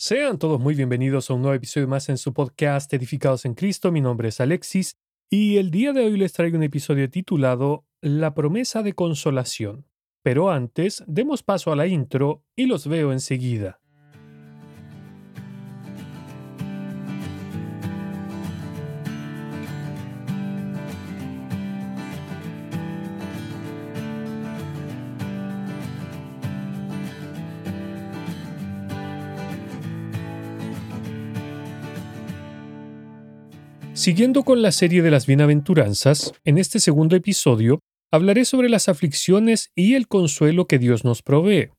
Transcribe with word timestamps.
Sean 0.00 0.38
todos 0.38 0.60
muy 0.60 0.76
bienvenidos 0.76 1.28
a 1.28 1.34
un 1.34 1.42
nuevo 1.42 1.56
episodio 1.56 1.88
más 1.88 2.08
en 2.08 2.18
su 2.18 2.32
podcast 2.32 2.94
Edificados 2.94 3.44
en 3.44 3.54
Cristo. 3.54 3.90
Mi 3.90 4.00
nombre 4.00 4.28
es 4.28 4.40
Alexis 4.40 4.96
y 5.28 5.56
el 5.56 5.72
día 5.72 5.92
de 5.92 6.04
hoy 6.04 6.16
les 6.16 6.32
traigo 6.32 6.56
un 6.56 6.62
episodio 6.62 7.10
titulado 7.10 7.84
La 8.00 8.32
promesa 8.32 8.84
de 8.84 8.92
consolación. 8.92 9.88
Pero 10.22 10.52
antes, 10.52 11.02
demos 11.08 11.42
paso 11.42 11.72
a 11.72 11.76
la 11.76 11.88
intro 11.88 12.44
y 12.54 12.66
los 12.66 12.86
veo 12.86 13.10
enseguida. 13.10 13.77
Siguiendo 33.98 34.44
con 34.44 34.62
la 34.62 34.70
serie 34.70 35.02
de 35.02 35.10
las 35.10 35.26
bienaventuranzas, 35.26 36.32
en 36.44 36.56
este 36.56 36.78
segundo 36.78 37.16
episodio 37.16 37.80
hablaré 38.12 38.44
sobre 38.44 38.68
las 38.68 38.88
aflicciones 38.88 39.72
y 39.74 39.94
el 39.94 40.06
consuelo 40.06 40.68
que 40.68 40.78
Dios 40.78 41.04
nos 41.04 41.20
provee. 41.20 41.70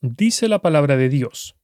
Dice 0.00 0.48
la 0.48 0.62
palabra 0.62 0.96
de 0.96 1.10
Dios, 1.10 1.56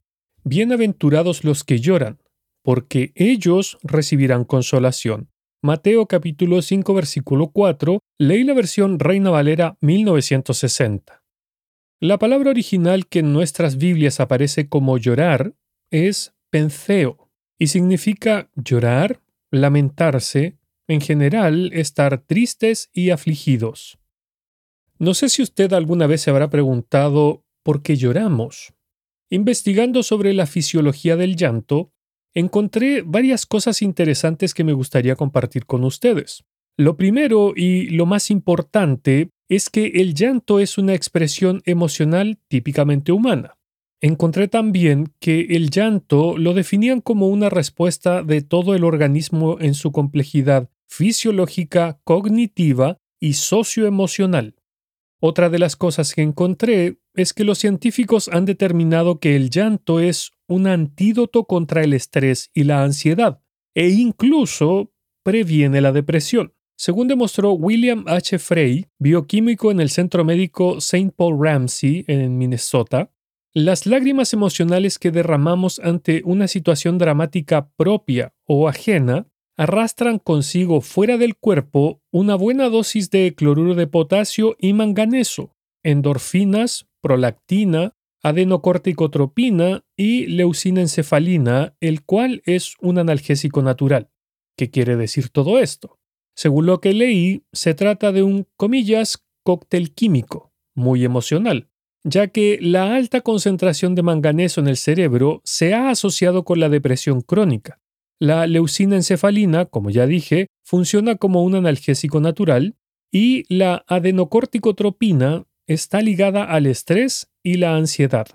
Bienaventurados 0.45 1.43
los 1.43 1.65
que 1.65 1.79
lloran, 1.81 2.19
porque 2.63 3.13
ellos 3.15 3.79
recibirán 3.83 4.45
consolación. 4.45 5.31
Mateo 5.63 6.05
capítulo 6.05 6.61
5 6.61 6.93
versículo 6.93 7.49
4, 7.49 8.01
leí 8.19 8.45
la 8.45 8.53
versión 8.53 8.99
Reina 8.99 9.31
Valera 9.31 9.79
1960. 9.81 11.23
La 11.99 12.19
palabra 12.19 12.51
original 12.51 13.07
que 13.07 13.21
en 13.21 13.33
nuestras 13.33 13.79
Biblias 13.79 14.21
aparece 14.21 14.69
como 14.69 14.99
llorar 14.99 15.55
es 15.91 16.35
penceo 16.51 17.31
y 17.59 17.69
significa 17.69 18.51
llorar, 18.55 19.23
lamentarse, 19.61 20.59
en 20.87 21.01
general 21.01 21.71
estar 21.73 22.19
tristes 22.19 22.91
y 22.93 23.11
afligidos. 23.11 23.99
No 24.99 25.15
sé 25.15 25.29
si 25.29 25.43
usted 25.43 25.73
alguna 25.73 26.07
vez 26.07 26.23
se 26.23 26.31
habrá 26.31 26.51
preguntado 26.51 27.45
por 27.63 27.83
qué 27.83 27.97
lloramos. 27.97 28.75
Investigando 29.31 30.03
sobre 30.03 30.35
la 30.35 30.47
fisiología 30.47 31.17
del 31.17 31.37
llanto, 31.37 31.93
encontré 32.35 33.03
varias 33.03 33.47
cosas 33.47 33.83
interesantes 33.83 34.55
que 34.55 34.65
me 34.65 34.73
gustaría 34.73 35.17
compartir 35.17 35.67
con 35.67 35.85
ustedes. 35.85 36.45
Lo 36.77 36.97
primero 36.97 37.53
y 37.57 37.89
lo 37.91 38.07
más 38.07 38.31
importante 38.31 39.31
es 39.49 39.71
que 39.71 39.87
el 39.87 40.15
llanto 40.15 40.61
es 40.61 40.79
una 40.79 40.95
expresión 40.95 41.63
emocional 41.65 42.39
típicamente 42.49 43.13
humana. 43.13 43.54
Encontré 44.05 44.49
también 44.49 45.15
que 45.19 45.47
el 45.57 45.71
llanto 45.71 46.37
lo 46.37 46.53
definían 46.53 47.01
como 47.01 47.29
una 47.29 47.49
respuesta 47.49 48.23
de 48.23 48.43
todo 48.43 48.75
el 48.75 48.85
organismo 48.85 49.57
en 49.61 49.73
su 49.73 49.93
complejidad 49.93 50.69
fisiológica, 50.87 51.99
cognitiva 52.05 52.99
y 53.19 53.33
socioemocional. 53.33 54.57
Otra 55.23 55.49
de 55.49 55.59
las 55.59 55.75
cosas 55.77 56.15
que 56.15 56.21
encontré 56.21 56.99
es 57.15 57.33
que 57.33 57.45
los 57.45 57.57
científicos 57.57 58.29
han 58.29 58.45
determinado 58.45 59.21
que 59.21 59.37
el 59.37 59.49
llanto 59.49 60.01
es 60.01 60.33
un 60.49 60.67
antídoto 60.67 61.45
contra 61.45 61.83
el 61.83 61.95
estrés 61.95 62.51
y 62.53 62.65
la 62.65 62.83
ansiedad, 62.83 63.41
e 63.75 63.89
incluso 63.89 64.93
previene 65.23 65.81
la 65.81 65.93
depresión. 65.93 66.53
Según 66.77 67.09
demostró 67.09 67.53
William 67.53 68.05
H. 68.07 68.39
Frey, 68.39 68.85
bioquímico 68.99 69.71
en 69.71 69.81
el 69.81 69.89
Centro 69.89 70.27
Médico 70.27 70.77
St. 70.77 71.11
Paul 71.17 71.43
Ramsey 71.43 72.05
en 72.07 72.37
Minnesota, 72.37 73.14
las 73.55 73.87
lágrimas 73.87 74.33
emocionales 74.33 74.99
que 74.99 75.13
derramamos 75.13 75.79
ante 75.79 76.23
una 76.25 76.49
situación 76.49 76.99
dramática 76.99 77.71
propia 77.77 78.35
o 78.45 78.69
ajena 78.69 79.29
arrastran 79.57 80.19
consigo 80.19 80.81
fuera 80.81 81.19
del 81.19 81.37
cuerpo 81.37 82.03
una 82.11 82.35
buena 82.35 82.69
dosis 82.69 83.11
de 83.11 83.33
cloruro 83.37 83.77
de 83.77 83.87
potasio 83.87 84.57
y 84.59 84.73
manganeso, 84.73 85.55
endorfinas, 85.85 86.89
prolactina, 87.01 87.95
adenocorticotropina 88.25 89.85
y 89.97 90.27
leucina 90.27 90.81
encefalina, 90.81 91.77
el 91.79 92.05
cual 92.05 92.43
es 92.47 92.75
un 92.81 92.99
analgésico 92.99 93.63
natural. 93.63 94.11
¿Qué 94.57 94.71
quiere 94.71 94.97
decir 94.97 95.29
todo 95.29 95.61
esto? 95.61 96.01
Según 96.35 96.67
lo 96.67 96.81
que 96.81 96.93
leí, 96.93 97.45
se 97.53 97.75
trata 97.75 98.11
de 98.11 98.25
un, 98.25 98.49
comillas, 98.57 99.25
cóctel 99.45 99.95
químico, 99.95 100.53
muy 100.75 101.05
emocional, 101.05 101.69
ya 102.05 102.29
que 102.29 102.59
la 102.61 102.95
alta 102.95 103.23
concentración 103.23 103.95
de 103.95 104.03
manganeso 104.03 104.61
en 104.61 104.69
el 104.69 104.77
cerebro 104.77 105.41
se 105.45 105.75
ha 105.75 105.91
asociado 105.91 106.45
con 106.45 106.61
la 106.61 106.69
depresión 106.69 107.23
crónica. 107.23 107.81
La 108.21 108.47
leucina 108.47 108.97
encefalina, 108.97 109.65
como 109.65 109.91
ya 109.91 110.07
dije, 110.07 110.49
funciona 110.65 111.17
como 111.17 111.43
un 111.43 111.55
analgésico 111.55 112.21
natural 112.21 112.77
y 113.11 113.45
la 113.55 113.85
adenocorticotropina 113.89 115.45
está 115.67 116.03
ligada 116.03 116.45
al 116.45 116.67
estrés 116.67 117.29
y 117.43 117.55
la 117.55 117.75
ansiedad. 117.75 118.27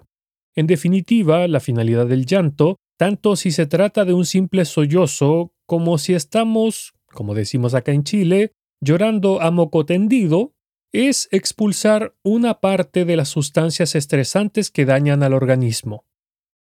En 0.56 0.68
definitiva, 0.68 1.48
la 1.48 1.60
finalidad 1.60 2.08
del 2.08 2.26
llanto, 2.26 2.78
tanto 2.98 3.36
si 3.36 3.52
se 3.52 3.66
trata 3.66 4.04
de 4.04 4.14
un 4.14 4.26
simple 4.26 4.66
sollozo 4.66 5.54
como 5.66 5.98
si 5.98 6.16
estamos, 6.16 6.94
como 7.14 7.36
decimos 7.36 7.74
acá 7.74 7.92
en 7.92 8.04
Chile, 8.04 8.52
llorando 8.82 9.42
a 9.42 9.52
moco 9.52 9.86
tendido, 9.86 10.54
es 10.92 11.28
expulsar 11.32 12.16
una 12.24 12.60
parte 12.62 13.06
de 13.06 13.16
las 13.16 13.30
sustancias 13.30 13.96
estresantes 13.96 14.72
que 14.72 14.86
dañan 14.86 15.24
al 15.24 15.34
organismo. 15.34 16.06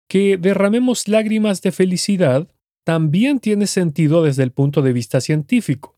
Que 0.09 0.37
derramemos 0.37 1.07
lágrimas 1.07 1.61
de 1.61 1.71
felicidad 1.71 2.47
también 2.83 3.39
tiene 3.39 3.67
sentido 3.67 4.23
desde 4.23 4.43
el 4.43 4.51
punto 4.51 4.81
de 4.81 4.93
vista 4.93 5.21
científico. 5.21 5.97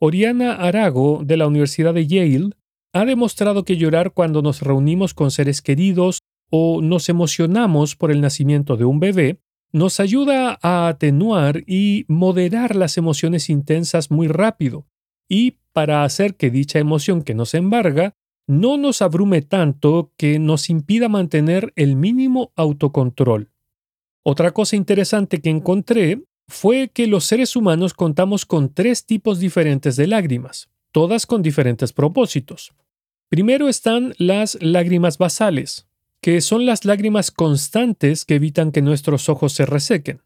Oriana 0.00 0.54
Arago, 0.54 1.22
de 1.24 1.36
la 1.36 1.46
Universidad 1.46 1.94
de 1.94 2.06
Yale, 2.06 2.50
ha 2.92 3.04
demostrado 3.04 3.64
que 3.64 3.76
llorar 3.76 4.12
cuando 4.12 4.42
nos 4.42 4.62
reunimos 4.62 5.14
con 5.14 5.30
seres 5.30 5.62
queridos 5.62 6.20
o 6.50 6.80
nos 6.80 7.08
emocionamos 7.08 7.96
por 7.96 8.10
el 8.10 8.20
nacimiento 8.20 8.76
de 8.76 8.84
un 8.84 9.00
bebé 9.00 9.40
nos 9.72 10.00
ayuda 10.00 10.58
a 10.62 10.88
atenuar 10.88 11.62
y 11.66 12.06
moderar 12.08 12.74
las 12.74 12.96
emociones 12.96 13.50
intensas 13.50 14.10
muy 14.10 14.28
rápido 14.28 14.86
y 15.28 15.58
para 15.72 16.04
hacer 16.04 16.36
que 16.36 16.50
dicha 16.50 16.78
emoción 16.78 17.22
que 17.22 17.34
nos 17.34 17.54
embarga 17.54 18.14
no 18.46 18.78
nos 18.78 19.02
abrume 19.02 19.42
tanto 19.42 20.12
que 20.16 20.38
nos 20.38 20.70
impida 20.70 21.08
mantener 21.08 21.72
el 21.76 21.96
mínimo 21.96 22.50
autocontrol. 22.56 23.50
Otra 24.22 24.52
cosa 24.52 24.74
interesante 24.74 25.40
que 25.40 25.50
encontré 25.50 26.24
fue 26.48 26.88
que 26.88 27.06
los 27.06 27.24
seres 27.24 27.56
humanos 27.56 27.92
contamos 27.92 28.46
con 28.46 28.72
tres 28.72 29.04
tipos 29.04 29.38
diferentes 29.38 29.96
de 29.96 30.06
lágrimas, 30.06 30.70
todas 30.92 31.26
con 31.26 31.42
diferentes 31.42 31.92
propósitos. 31.92 32.72
Primero 33.28 33.68
están 33.68 34.14
las 34.16 34.56
lágrimas 34.62 35.18
basales, 35.18 35.86
que 36.22 36.40
son 36.40 36.64
las 36.64 36.86
lágrimas 36.86 37.30
constantes 37.30 38.24
que 38.24 38.36
evitan 38.36 38.72
que 38.72 38.80
nuestros 38.80 39.28
ojos 39.28 39.52
se 39.52 39.66
resequen. 39.66 40.22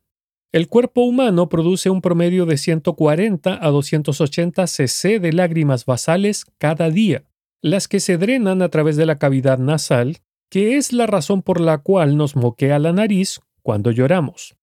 El 0.52 0.68
cuerpo 0.68 1.00
humano 1.00 1.48
produce 1.48 1.88
un 1.88 2.02
promedio 2.02 2.44
de 2.44 2.58
140 2.58 3.58
a 3.66 3.70
280 3.70 4.66
cc 4.66 5.18
de 5.18 5.32
lágrimas 5.32 5.86
basales 5.86 6.44
cada 6.58 6.90
día, 6.90 7.24
las 7.62 7.88
que 7.88 8.00
se 8.00 8.18
drenan 8.18 8.60
a 8.60 8.68
través 8.68 8.96
de 8.96 9.06
la 9.06 9.18
cavidad 9.18 9.56
nasal, 9.58 10.18
que 10.50 10.76
es 10.76 10.92
la 10.92 11.06
razón 11.06 11.40
por 11.40 11.58
la 11.58 11.78
cual 11.78 12.18
nos 12.18 12.36
moquea 12.36 12.78
la 12.78 12.92
nariz 12.92 13.40
cuando 13.62 13.90
lloramos. 13.92 14.54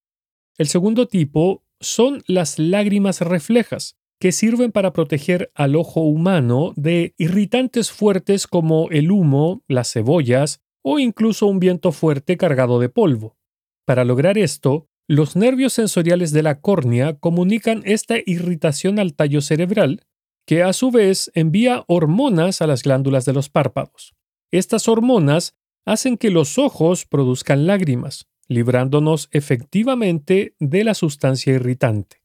El 0.59 0.67
segundo 0.67 1.07
tipo 1.07 1.63
son 1.79 2.21
las 2.27 2.59
lágrimas 2.59 3.21
reflejas, 3.21 3.97
que 4.19 4.31
sirven 4.31 4.71
para 4.71 4.93
proteger 4.93 5.49
al 5.55 5.75
ojo 5.75 6.01
humano 6.01 6.73
de 6.75 7.15
irritantes 7.17 7.89
fuertes 7.89 8.45
como 8.45 8.91
el 8.91 9.09
humo, 9.09 9.63
las 9.67 9.91
cebollas 9.91 10.61
o 10.83 10.99
incluso 10.99 11.47
un 11.47 11.59
viento 11.59 11.91
fuerte 11.91 12.37
cargado 12.37 12.79
de 12.79 12.89
polvo. 12.89 13.37
Para 13.85 14.05
lograr 14.05 14.37
esto, 14.37 14.88
los 15.09 15.35
nervios 15.35 15.73
sensoriales 15.73 16.31
de 16.31 16.43
la 16.43 16.61
córnea 16.61 17.15
comunican 17.15 17.81
esta 17.83 18.17
irritación 18.27 18.99
al 18.99 19.15
tallo 19.15 19.41
cerebral, 19.41 20.05
que 20.45 20.61
a 20.61 20.71
su 20.71 20.91
vez 20.91 21.31
envía 21.33 21.83
hormonas 21.87 22.61
a 22.61 22.67
las 22.67 22.83
glándulas 22.83 23.25
de 23.25 23.33
los 23.33 23.49
párpados. 23.49 24.13
Estas 24.51 24.87
hormonas 24.87 25.55
hacen 25.83 26.15
que 26.15 26.29
los 26.29 26.59
ojos 26.59 27.07
produzcan 27.07 27.65
lágrimas, 27.65 28.27
librándonos 28.47 29.29
efectivamente 29.31 30.53
de 30.59 30.83
la 30.83 30.93
sustancia 30.93 31.53
irritante. 31.53 32.21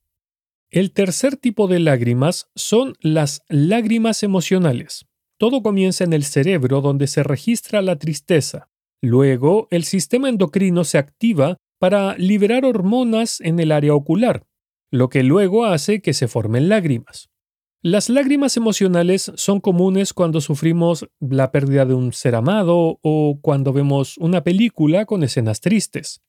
El 0.69 0.93
tercer 0.93 1.39
tipo 1.39 1.69
de 1.69 1.81
lágrimas 1.81 2.51
son 2.55 2.97
las 3.01 3.45
lágrimas 3.49 4.23
emocionales. 4.23 5.07
Todo 5.39 5.63
comienza 5.63 6.05
en 6.05 6.13
el 6.13 6.25
cerebro 6.25 6.83
donde 6.83 7.07
se 7.07 7.23
registra 7.23 7.81
la 7.81 7.97
tristeza. 7.97 8.69
Luego, 9.01 9.69
el 9.71 9.85
sistema 9.85 10.29
endocrino 10.29 10.85
se 10.85 10.99
activa 10.99 11.57
para 11.79 12.17
liberar 12.17 12.65
hormonas 12.65 13.41
en 13.41 13.61
el 13.61 13.73
área 13.73 13.95
ocular, 13.95 14.47
lo 14.91 15.09
que 15.09 15.23
luego 15.23 15.65
hace 15.65 16.01
que 16.01 16.15
se 16.15 16.29
formen 16.29 16.69
lágrimas. 16.69 17.31
Las 17.83 18.09
lágrimas 18.09 18.57
emocionales 18.57 19.31
son 19.35 19.61
comunes 19.61 20.15
cuando 20.15 20.41
sufrimos 20.41 21.07
la 21.21 21.53
pérdida 21.53 21.85
de 21.85 21.93
un 21.93 22.15
ser 22.15 22.35
amado 22.35 22.99
o 23.03 23.39
cuando 23.43 23.75
vemos 23.75 24.17
una 24.17 24.43
película 24.43 25.05
con 25.05 25.23
escenas 25.23 25.61
tristes. 25.61 26.23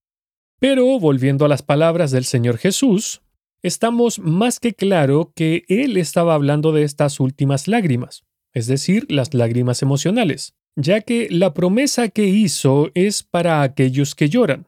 Pero, 0.60 1.00
volviendo 1.00 1.46
a 1.46 1.48
las 1.48 1.62
palabras 1.62 2.12
del 2.12 2.26
Señor 2.26 2.58
Jesús, 2.58 3.22
estamos 3.62 4.20
más 4.20 4.60
que 4.60 4.74
claro 4.74 5.32
que 5.34 5.64
Él 5.70 5.96
estaba 5.96 6.34
hablando 6.34 6.74
de 6.74 6.84
estas 6.84 7.22
últimas 7.22 7.70
lágrimas, 7.70 8.26
es 8.54 8.68
decir, 8.68 9.06
las 9.10 9.34
lágrimas 9.34 9.82
emocionales, 9.82 10.56
ya 10.76 11.00
que 11.00 11.30
la 11.32 11.54
promesa 11.54 12.10
que 12.10 12.26
hizo 12.26 12.92
es 12.96 13.24
para 13.24 13.62
aquellos 13.62 14.14
que 14.14 14.28
lloran. 14.28 14.68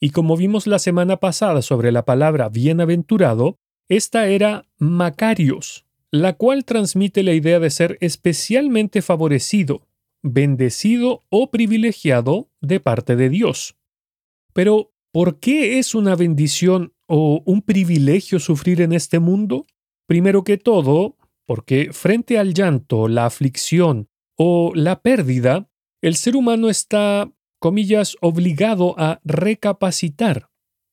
Y 0.00 0.10
como 0.10 0.36
vimos 0.36 0.66
la 0.66 0.78
semana 0.78 1.16
pasada 1.18 1.62
sobre 1.62 1.92
la 1.92 2.04
palabra 2.04 2.48
bienaventurado, 2.48 3.58
esta 3.88 4.28
era 4.28 4.66
Macarios, 4.78 5.86
la 6.10 6.34
cual 6.34 6.64
transmite 6.64 7.22
la 7.22 7.32
idea 7.32 7.60
de 7.60 7.70
ser 7.70 7.98
especialmente 8.00 9.00
favorecido, 9.00 9.86
bendecido 10.22 11.22
o 11.30 11.50
privilegiado 11.50 12.50
de 12.60 12.80
parte 12.80 13.16
de 13.16 13.30
Dios. 13.30 13.76
Pero, 14.52 14.92
¿por 15.12 15.38
qué 15.38 15.78
es 15.78 15.94
una 15.94 16.16
bendición 16.16 16.92
o 17.06 17.42
un 17.46 17.62
privilegio 17.62 18.40
sufrir 18.40 18.80
en 18.80 18.92
este 18.92 19.18
mundo? 19.18 19.66
Primero 20.06 20.44
que 20.44 20.56
todo, 20.56 21.16
porque 21.46 21.92
frente 21.92 22.38
al 22.38 22.54
llanto, 22.54 23.08
la 23.08 23.26
aflicción 23.26 24.08
o 24.36 24.72
la 24.74 25.00
pérdida, 25.00 25.70
el 26.02 26.16
ser 26.16 26.36
humano 26.36 26.68
está, 26.68 27.30
comillas, 27.58 28.16
obligado 28.20 28.94
a 28.98 29.20
recapacitar, 29.24 30.48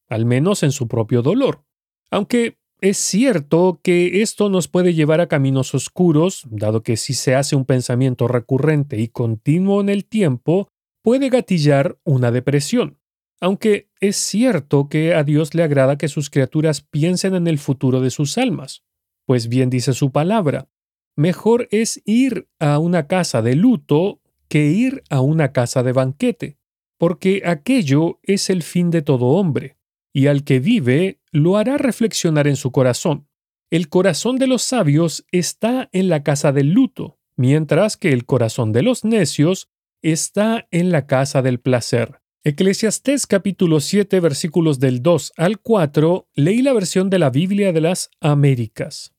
al 0.07 0.25
menos 0.25 0.63
en 0.63 0.71
su 0.71 0.87
propio 0.87 1.21
dolor. 1.21 1.63
Aunque 2.11 2.57
es 2.81 2.97
cierto 2.97 3.79
que 3.81 4.21
esto 4.21 4.49
nos 4.49 4.67
puede 4.67 4.93
llevar 4.93 5.21
a 5.21 5.27
caminos 5.27 5.73
oscuros, 5.73 6.45
dado 6.49 6.83
que 6.83 6.97
si 6.97 7.13
se 7.13 7.33
hace 7.33 7.55
un 7.55 7.63
pensamiento 7.63 8.27
recurrente 8.27 8.99
y 8.99 9.07
continuo 9.07 9.79
en 9.79 9.89
el 9.89 10.05
tiempo, 10.05 10.67
puede 11.01 11.29
gatillar 11.29 11.97
una 12.03 12.31
depresión. 12.31 12.99
Aunque 13.39 13.89
es 13.99 14.15
cierto 14.17 14.89
que 14.89 15.13
a 15.13 15.23
Dios 15.23 15.53
le 15.53 15.63
agrada 15.63 15.97
que 15.97 16.07
sus 16.07 16.29
criaturas 16.29 16.81
piensen 16.81 17.35
en 17.35 17.47
el 17.47 17.57
futuro 17.57 18.01
de 18.01 18.09
sus 18.09 18.37
almas. 18.37 18.83
Pues 19.25 19.47
bien 19.47 19.69
dice 19.69 19.93
su 19.93 20.11
palabra, 20.11 20.69
mejor 21.15 21.67
es 21.71 22.01
ir 22.05 22.47
a 22.59 22.79
una 22.79 23.07
casa 23.07 23.41
de 23.41 23.55
luto 23.55 24.21
que 24.53 24.67
ir 24.67 25.01
a 25.09 25.19
una 25.19 25.51
casa 25.51 25.81
de 25.81 25.93
banquete, 25.93 26.59
porque 26.99 27.41
aquello 27.43 28.19
es 28.21 28.51
el 28.51 28.61
fin 28.61 28.91
de 28.91 29.01
todo 29.01 29.29
hombre 29.29 29.79
y 30.13 30.27
al 30.27 30.43
que 30.43 30.59
vive 30.59 31.19
lo 31.31 31.57
hará 31.57 31.79
reflexionar 31.79 32.47
en 32.47 32.55
su 32.55 32.71
corazón. 32.71 33.27
El 33.71 33.89
corazón 33.89 34.37
de 34.37 34.45
los 34.45 34.61
sabios 34.61 35.25
está 35.31 35.89
en 35.91 36.07
la 36.07 36.21
casa 36.21 36.51
del 36.51 36.69
luto, 36.69 37.17
mientras 37.35 37.97
que 37.97 38.13
el 38.13 38.27
corazón 38.27 38.73
de 38.73 38.83
los 38.83 39.03
necios 39.03 39.71
está 40.03 40.67
en 40.69 40.91
la 40.91 41.07
casa 41.07 41.41
del 41.41 41.59
placer. 41.59 42.21
Eclesiastés 42.43 43.25
capítulo 43.25 43.79
7 43.79 44.19
versículos 44.19 44.79
del 44.79 45.01
2 45.01 45.33
al 45.35 45.61
4 45.61 46.29
leí 46.35 46.61
la 46.61 46.73
versión 46.73 47.09
de 47.09 47.17
la 47.17 47.31
Biblia 47.31 47.73
de 47.73 47.81
las 47.81 48.11
Américas. 48.21 49.15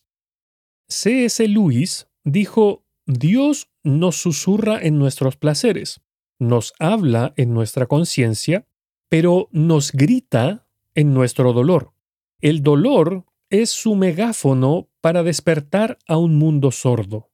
C.S. 0.87 1.49
Lewis 1.49 2.07
dijo, 2.23 2.84
Dios 3.07 3.69
nos 3.83 4.17
susurra 4.17 4.81
en 4.81 4.99
nuestros 4.99 5.37
placeres, 5.37 6.01
nos 6.39 6.73
habla 6.79 7.35
en 7.37 7.53
nuestra 7.53 7.87
conciencia, 7.87 8.67
pero 9.09 9.49
nos 9.53 9.93
grita 9.93 10.67
en 10.95 11.13
nuestro 11.13 11.53
dolor. 11.53 11.93
El 12.41 12.63
dolor 12.63 13.25
es 13.51 13.71
su 13.71 13.95
megáfono 13.95 14.89
para 15.01 15.23
despertar 15.23 15.99
a 16.07 16.19
un 16.19 16.37
mundo 16.37 16.71
sordo. 16.71 17.31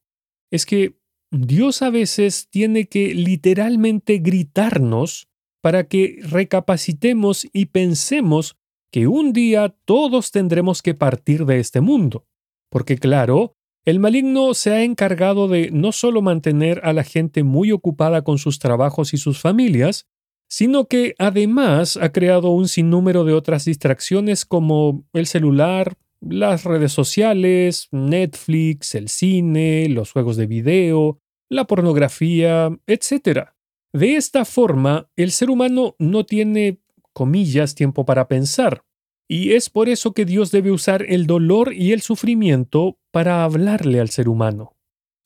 Es 0.50 0.66
que 0.66 0.98
Dios 1.30 1.82
a 1.82 1.90
veces 1.90 2.48
tiene 2.50 2.88
que 2.88 3.14
literalmente 3.14 4.18
gritarnos 4.18 5.28
para 5.62 5.84
que 5.84 6.18
recapacitemos 6.22 7.46
y 7.52 7.66
pensemos 7.66 8.56
que 8.90 9.06
un 9.06 9.32
día 9.32 9.76
todos 9.84 10.32
tendremos 10.32 10.82
que 10.82 10.94
partir 10.94 11.46
de 11.46 11.60
este 11.60 11.80
mundo. 11.80 12.26
Porque 12.70 12.98
claro, 12.98 13.56
el 13.84 13.98
maligno 13.98 14.54
se 14.54 14.72
ha 14.72 14.82
encargado 14.82 15.48
de 15.48 15.70
no 15.70 15.92
solo 15.92 16.22
mantener 16.22 16.80
a 16.84 16.92
la 16.92 17.04
gente 17.04 17.42
muy 17.42 17.72
ocupada 17.72 18.22
con 18.22 18.38
sus 18.38 18.58
trabajos 18.58 19.14
y 19.14 19.16
sus 19.16 19.40
familias, 19.40 20.06
sino 20.48 20.86
que 20.86 21.14
además 21.18 21.96
ha 21.96 22.12
creado 22.12 22.50
un 22.50 22.68
sinnúmero 22.68 23.24
de 23.24 23.32
otras 23.32 23.64
distracciones 23.64 24.44
como 24.44 25.04
el 25.12 25.26
celular, 25.26 25.94
las 26.20 26.64
redes 26.64 26.92
sociales, 26.92 27.88
Netflix, 27.92 28.94
el 28.94 29.08
cine, 29.08 29.88
los 29.88 30.12
juegos 30.12 30.36
de 30.36 30.46
video, 30.46 31.18
la 31.48 31.66
pornografía, 31.66 32.70
etc. 32.86 33.50
De 33.92 34.16
esta 34.16 34.44
forma, 34.44 35.08
el 35.16 35.30
ser 35.30 35.50
humano 35.50 35.96
no 35.98 36.26
tiene, 36.26 36.80
comillas, 37.12 37.74
tiempo 37.74 38.04
para 38.04 38.28
pensar, 38.28 38.84
y 39.28 39.52
es 39.52 39.70
por 39.70 39.88
eso 39.88 40.12
que 40.12 40.24
Dios 40.24 40.50
debe 40.50 40.72
usar 40.72 41.04
el 41.08 41.26
dolor 41.26 41.72
y 41.72 41.92
el 41.92 42.02
sufrimiento 42.02 42.98
para 43.10 43.44
hablarle 43.44 44.00
al 44.00 44.10
ser 44.10 44.28
humano. 44.28 44.76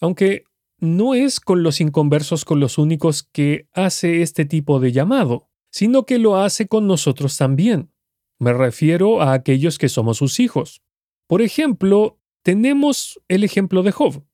Aunque 0.00 0.44
no 0.78 1.14
es 1.14 1.40
con 1.40 1.62
los 1.62 1.80
inconversos 1.80 2.44
con 2.44 2.60
los 2.60 2.78
únicos 2.78 3.22
que 3.22 3.68
hace 3.72 4.22
este 4.22 4.44
tipo 4.44 4.80
de 4.80 4.92
llamado, 4.92 5.48
sino 5.70 6.04
que 6.04 6.18
lo 6.18 6.36
hace 6.36 6.66
con 6.66 6.86
nosotros 6.86 7.36
también. 7.36 7.90
Me 8.38 8.52
refiero 8.52 9.22
a 9.22 9.32
aquellos 9.32 9.78
que 9.78 9.88
somos 9.88 10.18
sus 10.18 10.40
hijos. 10.40 10.82
Por 11.26 11.42
ejemplo, 11.42 12.20
tenemos 12.42 13.20
el 13.28 13.44
ejemplo 13.44 13.82
de 13.82 13.92
Job, 13.92 14.24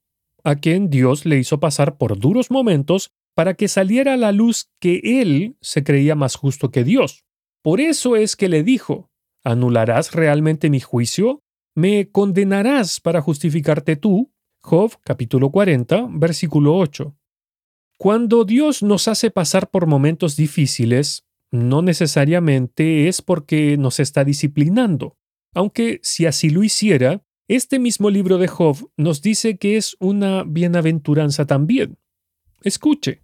a 0.43 0.56
quien 0.56 0.91
Dios 0.91 1.26
le 1.26 1.38
hizo 1.38 1.61
pasar 1.61 1.96
por 1.96 2.19
duros 2.19 2.50
momentos 2.50 3.12
para 3.35 3.55
que 3.55 3.69
saliera 3.69 4.14
a 4.14 4.17
la 4.17 4.32
luz 4.32 4.70
que 4.81 5.00
él 5.03 5.56
se 5.61 5.85
creía 5.85 6.14
más 6.14 6.35
justo 6.35 6.70
que 6.70 6.85
Dios. 6.85 7.25
Por 7.62 7.81
eso 7.81 8.17
es 8.17 8.37
que 8.37 8.49
le 8.49 8.62
dijo, 8.62 9.11
¿anularás 9.44 10.12
realmente 10.12 10.70
mi 10.70 10.81
juicio? 10.81 11.43
¿Me 11.75 12.11
condenarás 12.11 13.00
para 13.00 13.20
justificarte 13.20 13.96
tú? 13.96 14.32
Job 14.61 14.93
capítulo 15.05 15.50
40, 15.50 16.08
versículo 16.11 16.76
8. 16.76 17.17
Cuando 17.96 18.44
Dios 18.44 18.82
nos 18.82 19.08
hace 19.08 19.31
pasar 19.31 19.70
por 19.70 19.87
momentos 19.87 20.34
difíciles, 20.37 21.26
no 21.52 21.81
necesariamente 21.82 23.08
es 23.08 23.22
porque 23.22 23.76
nos 23.76 24.00
está 24.00 24.25
disciplinando, 24.25 25.17
aunque 25.55 26.00
si 26.02 26.26
así 26.26 26.50
lo 26.50 26.64
hiciera, 26.64 27.22
este 27.46 27.78
mismo 27.78 28.11
libro 28.11 28.38
de 28.38 28.49
Job 28.49 28.90
nos 28.96 29.22
dice 29.22 29.56
que 29.56 29.76
es 29.76 29.96
una 30.00 30.44
bienaventuranza 30.44 31.46
también. 31.46 31.99
Escuche, 32.62 33.22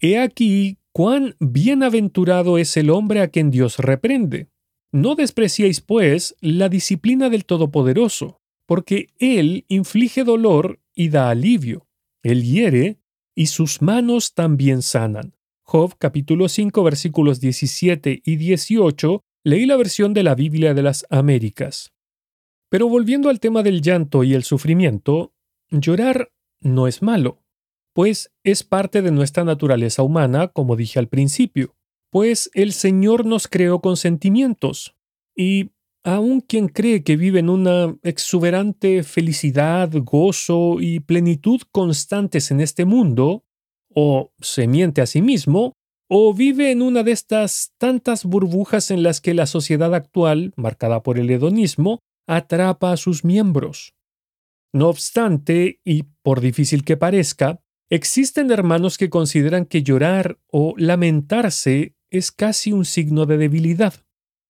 he 0.00 0.18
aquí 0.18 0.78
cuán 0.92 1.36
bienaventurado 1.38 2.58
es 2.58 2.76
el 2.76 2.90
hombre 2.90 3.20
a 3.20 3.28
quien 3.28 3.50
Dios 3.50 3.78
reprende. 3.78 4.48
No 4.92 5.14
despreciéis, 5.14 5.80
pues, 5.80 6.34
la 6.40 6.68
disciplina 6.68 7.30
del 7.30 7.44
Todopoderoso, 7.44 8.40
porque 8.66 9.08
Él 9.18 9.64
inflige 9.68 10.24
dolor 10.24 10.80
y 10.94 11.10
da 11.10 11.30
alivio. 11.30 11.86
Él 12.22 12.42
hiere 12.42 12.98
y 13.34 13.46
sus 13.46 13.82
manos 13.82 14.34
también 14.34 14.82
sanan. 14.82 15.36
Job 15.62 15.94
capítulo 15.96 16.48
5 16.48 16.82
versículos 16.82 17.40
17 17.40 18.22
y 18.24 18.36
18 18.36 19.22
leí 19.44 19.66
la 19.66 19.76
versión 19.76 20.12
de 20.12 20.24
la 20.24 20.34
Biblia 20.34 20.74
de 20.74 20.82
las 20.82 21.06
Américas. 21.08 21.92
Pero 22.68 22.88
volviendo 22.88 23.30
al 23.30 23.38
tema 23.38 23.62
del 23.62 23.80
llanto 23.80 24.24
y 24.24 24.34
el 24.34 24.42
sufrimiento, 24.42 25.32
llorar 25.70 26.32
no 26.60 26.88
es 26.88 27.02
malo, 27.02 27.44
pues 27.92 28.32
es 28.42 28.64
parte 28.64 29.02
de 29.02 29.12
nuestra 29.12 29.44
naturaleza 29.44 30.02
humana, 30.02 30.48
como 30.48 30.74
dije 30.74 30.98
al 30.98 31.08
principio, 31.08 31.76
pues 32.10 32.50
el 32.54 32.72
Señor 32.72 33.24
nos 33.24 33.48
creó 33.48 33.80
con 33.80 33.96
sentimientos, 33.96 34.94
y 35.36 35.70
Aún 36.02 36.40
quien 36.40 36.68
cree 36.68 37.04
que 37.04 37.16
vive 37.16 37.40
en 37.40 37.50
una 37.50 37.94
exuberante 38.02 39.02
felicidad, 39.02 39.90
gozo 40.02 40.80
y 40.80 41.00
plenitud 41.00 41.60
constantes 41.70 42.50
en 42.50 42.60
este 42.60 42.86
mundo, 42.86 43.44
o 43.94 44.32
se 44.40 44.66
miente 44.66 45.02
a 45.02 45.06
sí 45.06 45.20
mismo, 45.20 45.74
o 46.08 46.32
vive 46.32 46.70
en 46.70 46.80
una 46.80 47.02
de 47.02 47.12
estas 47.12 47.74
tantas 47.76 48.24
burbujas 48.24 48.90
en 48.90 49.02
las 49.02 49.20
que 49.20 49.34
la 49.34 49.46
sociedad 49.46 49.94
actual, 49.94 50.54
marcada 50.56 51.02
por 51.02 51.18
el 51.18 51.28
hedonismo, 51.28 52.00
atrapa 52.26 52.92
a 52.92 52.96
sus 52.96 53.22
miembros. 53.22 53.92
No 54.72 54.88
obstante, 54.88 55.80
y 55.84 56.04
por 56.22 56.40
difícil 56.40 56.82
que 56.82 56.96
parezca, 56.96 57.60
existen 57.90 58.50
hermanos 58.50 58.96
que 58.96 59.10
consideran 59.10 59.66
que 59.66 59.82
llorar 59.82 60.38
o 60.50 60.74
lamentarse 60.78 61.94
es 62.10 62.32
casi 62.32 62.72
un 62.72 62.84
signo 62.84 63.26
de 63.26 63.38
debilidad. 63.38 63.94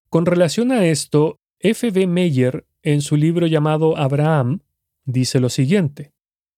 Con 0.08 0.26
relación 0.26 0.72
a 0.72 0.86
esto, 0.86 1.40
F. 1.60 1.90
B. 1.90 2.06
Meyer, 2.06 2.66
en 2.82 3.02
su 3.02 3.16
libro 3.16 3.46
llamado 3.46 3.96
Abraham, 3.96 4.60
dice 5.04 5.40
lo 5.40 5.48
siguiente. 5.48 6.12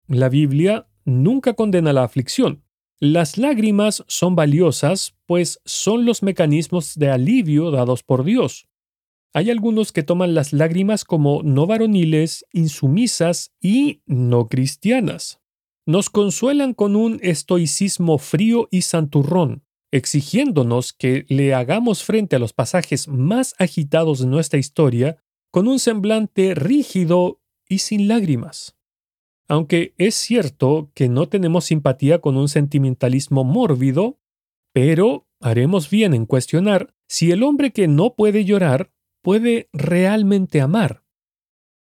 La 0.06 0.28
Biblia 0.28 0.88
nunca 1.04 1.54
condena 1.54 1.92
la 1.92 2.04
aflicción. 2.04 2.64
Las 3.00 3.36
lágrimas 3.36 4.04
son 4.06 4.36
valiosas, 4.36 5.16
pues 5.26 5.60
son 5.64 6.04
los 6.04 6.22
mecanismos 6.22 6.94
de 6.94 7.10
alivio 7.10 7.72
dados 7.72 8.04
por 8.04 8.22
Dios. 8.22 8.68
Hay 9.34 9.50
algunos 9.50 9.92
que 9.92 10.02
toman 10.02 10.34
las 10.34 10.52
lágrimas 10.52 11.04
como 11.04 11.42
no 11.42 11.66
varoniles, 11.66 12.46
insumisas 12.52 13.52
y 13.60 14.02
no 14.06 14.48
cristianas. 14.48 15.40
Nos 15.84 16.10
consuelan 16.10 16.74
con 16.74 16.94
un 16.94 17.18
estoicismo 17.22 18.18
frío 18.18 18.68
y 18.70 18.82
santurrón, 18.82 19.64
exigiéndonos 19.92 20.92
que 20.92 21.26
le 21.28 21.54
hagamos 21.54 22.02
frente 22.02 22.34
a 22.34 22.38
los 22.38 22.52
pasajes 22.52 23.06
más 23.06 23.54
agitados 23.58 24.18
de 24.20 24.26
nuestra 24.26 24.58
historia 24.58 25.22
con 25.50 25.68
un 25.68 25.78
semblante 25.78 26.54
rígido 26.54 27.40
y 27.68 27.78
sin 27.78 28.08
lágrimas. 28.08 28.76
Aunque 29.48 29.94
es 29.98 30.14
cierto 30.14 30.90
que 30.94 31.08
no 31.08 31.28
tenemos 31.28 31.66
simpatía 31.66 32.20
con 32.20 32.36
un 32.38 32.48
sentimentalismo 32.48 33.44
mórbido, 33.44 34.18
pero 34.72 35.28
haremos 35.40 35.90
bien 35.90 36.14
en 36.14 36.24
cuestionar 36.24 36.94
si 37.06 37.30
el 37.30 37.42
hombre 37.42 37.72
que 37.72 37.86
no 37.86 38.14
puede 38.14 38.46
llorar 38.46 38.92
puede 39.20 39.68
realmente 39.74 40.62
amar. 40.62 41.04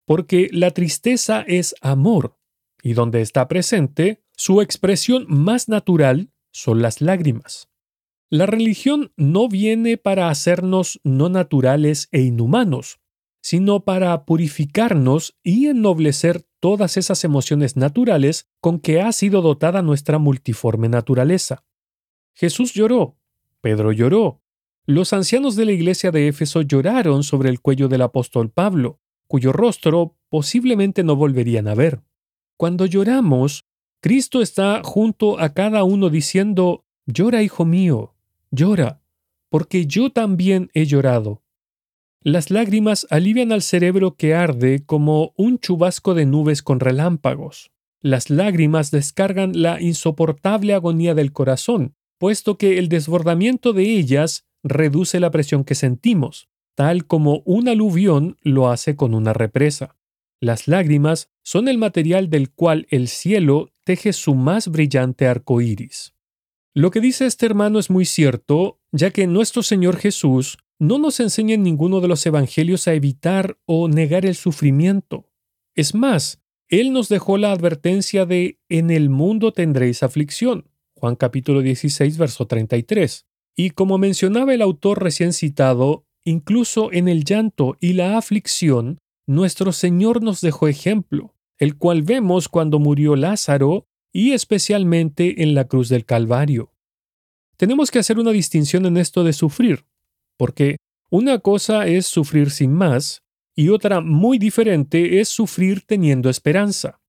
Porque 0.05 0.49
la 0.51 0.71
tristeza 0.71 1.45
es 1.47 1.73
amor, 1.79 2.37
y 2.83 2.93
donde 2.93 3.21
está 3.21 3.47
presente, 3.47 4.21
su 4.35 4.61
expresión 4.61 5.25
más 5.29 5.69
natural 5.69 6.33
son 6.51 6.81
las 6.81 6.99
lágrimas. 6.99 7.70
La 8.33 8.45
religión 8.45 9.11
no 9.17 9.49
viene 9.49 9.97
para 9.97 10.29
hacernos 10.29 11.01
no 11.03 11.27
naturales 11.27 12.07
e 12.13 12.21
inhumanos, 12.21 13.01
sino 13.41 13.83
para 13.83 14.23
purificarnos 14.23 15.37
y 15.43 15.67
ennoblecer 15.67 16.47
todas 16.61 16.95
esas 16.95 17.25
emociones 17.25 17.75
naturales 17.75 18.49
con 18.61 18.79
que 18.79 19.01
ha 19.01 19.11
sido 19.11 19.41
dotada 19.41 19.81
nuestra 19.81 20.17
multiforme 20.17 20.87
naturaleza. 20.87 21.65
Jesús 22.33 22.73
lloró, 22.73 23.17
Pedro 23.59 23.91
lloró, 23.91 24.41
los 24.85 25.11
ancianos 25.11 25.57
de 25.57 25.65
la 25.65 25.73
iglesia 25.73 26.11
de 26.11 26.29
Éfeso 26.29 26.61
lloraron 26.61 27.23
sobre 27.23 27.49
el 27.49 27.59
cuello 27.59 27.89
del 27.89 28.01
apóstol 28.01 28.49
Pablo, 28.49 29.01
cuyo 29.27 29.51
rostro 29.51 30.15
posiblemente 30.29 31.03
no 31.03 31.17
volverían 31.17 31.67
a 31.67 31.75
ver. 31.75 32.01
Cuando 32.55 32.85
lloramos, 32.85 33.65
Cristo 33.99 34.41
está 34.41 34.81
junto 34.85 35.37
a 35.37 35.53
cada 35.53 35.83
uno 35.83 36.09
diciendo, 36.09 36.85
Llora, 37.05 37.43
hijo 37.43 37.65
mío, 37.65 38.15
llora, 38.51 39.01
porque 39.49 39.87
yo 39.87 40.11
también 40.11 40.69
he 40.73 40.85
llorado. 40.85 41.41
Las 42.23 42.51
lágrimas 42.51 43.07
alivian 43.09 43.51
al 43.51 43.63
cerebro 43.63 44.15
que 44.15 44.35
arde 44.35 44.85
como 44.85 45.33
un 45.35 45.57
chubasco 45.57 46.13
de 46.13 46.25
nubes 46.25 46.61
con 46.61 46.79
relámpagos. 46.79 47.71
Las 47.99 48.29
lágrimas 48.29 48.91
descargan 48.91 49.61
la 49.61 49.81
insoportable 49.81 50.73
agonía 50.73 51.15
del 51.15 51.31
corazón, 51.31 51.95
puesto 52.19 52.57
que 52.57 52.77
el 52.77 52.89
desbordamiento 52.89 53.73
de 53.73 53.97
ellas 53.97 54.45
reduce 54.63 55.19
la 55.19 55.31
presión 55.31 55.63
que 55.63 55.73
sentimos, 55.73 56.49
tal 56.75 57.07
como 57.07 57.41
un 57.45 57.67
aluvión 57.67 58.37
lo 58.41 58.69
hace 58.69 58.95
con 58.95 59.15
una 59.15 59.33
represa. 59.33 59.97
Las 60.39 60.67
lágrimas 60.67 61.29
son 61.43 61.67
el 61.67 61.77
material 61.77 62.29
del 62.29 62.51
cual 62.51 62.87
el 62.89 63.07
cielo 63.07 63.71
teje 63.83 64.13
su 64.13 64.35
más 64.35 64.67
brillante 64.67 65.27
arco 65.27 65.61
iris. 65.61 66.13
Lo 66.73 66.89
que 66.89 67.01
dice 67.01 67.25
este 67.25 67.45
hermano 67.45 67.79
es 67.79 67.89
muy 67.89 68.05
cierto, 68.05 68.79
ya 68.93 69.11
que 69.11 69.27
nuestro 69.27 69.61
Señor 69.61 69.97
Jesús 69.97 70.57
no 70.79 70.99
nos 70.99 71.19
enseña 71.19 71.55
en 71.55 71.63
ninguno 71.63 71.99
de 71.99 72.07
los 72.07 72.25
evangelios 72.25 72.87
a 72.87 72.93
evitar 72.93 73.59
o 73.65 73.89
negar 73.89 74.25
el 74.25 74.35
sufrimiento. 74.35 75.27
Es 75.75 75.93
más, 75.93 76.41
Él 76.69 76.93
nos 76.93 77.09
dejó 77.09 77.37
la 77.37 77.51
advertencia 77.51 78.25
de 78.25 78.57
en 78.69 78.89
el 78.89 79.09
mundo 79.09 79.51
tendréis 79.51 80.01
aflicción. 80.01 80.69
Juan 80.95 81.17
capítulo 81.17 81.61
16, 81.61 82.17
verso 82.17 82.47
33. 82.47 83.25
Y 83.55 83.71
como 83.71 83.97
mencionaba 83.97 84.53
el 84.53 84.61
autor 84.61 85.03
recién 85.03 85.33
citado, 85.33 86.05
incluso 86.23 86.93
en 86.93 87.09
el 87.09 87.25
llanto 87.25 87.75
y 87.81 87.93
la 87.93 88.17
aflicción, 88.17 88.99
nuestro 89.27 89.73
Señor 89.73 90.23
nos 90.23 90.39
dejó 90.39 90.69
ejemplo, 90.69 91.35
el 91.59 91.77
cual 91.77 92.03
vemos 92.03 92.47
cuando 92.47 92.79
murió 92.79 93.17
Lázaro 93.17 93.87
y 94.11 94.31
especialmente 94.31 95.43
en 95.43 95.53
la 95.55 95.65
cruz 95.65 95.89
del 95.89 96.05
Calvario. 96.05 96.73
Tenemos 97.57 97.91
que 97.91 97.99
hacer 97.99 98.19
una 98.19 98.31
distinción 98.31 98.85
en 98.85 98.97
esto 98.97 99.23
de 99.23 99.33
sufrir 99.33 99.85
porque 100.41 100.77
una 101.11 101.37
cosa 101.37 101.85
es 101.85 102.07
sufrir 102.07 102.49
sin 102.49 102.73
más 102.73 103.21
y 103.55 103.69
otra 103.69 104.01
muy 104.01 104.39
diferente 104.39 105.19
es 105.19 105.29
sufrir 105.29 105.83
teniendo 105.85 106.31
esperanza. 106.31 106.99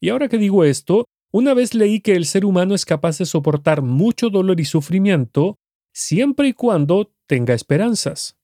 Y 0.00 0.08
ahora 0.08 0.26
que 0.26 0.38
digo 0.38 0.64
esto, 0.64 1.04
una 1.30 1.54
vez 1.54 1.72
leí 1.72 2.00
que 2.00 2.16
el 2.16 2.26
ser 2.26 2.44
humano 2.44 2.74
es 2.74 2.84
capaz 2.84 3.18
de 3.18 3.26
soportar 3.26 3.82
mucho 3.82 4.28
dolor 4.28 4.58
y 4.58 4.64
sufrimiento 4.64 5.54
siempre 5.94 6.48
y 6.48 6.52
cuando 6.52 7.12
tenga 7.28 7.54
esperanzas. 7.54 8.36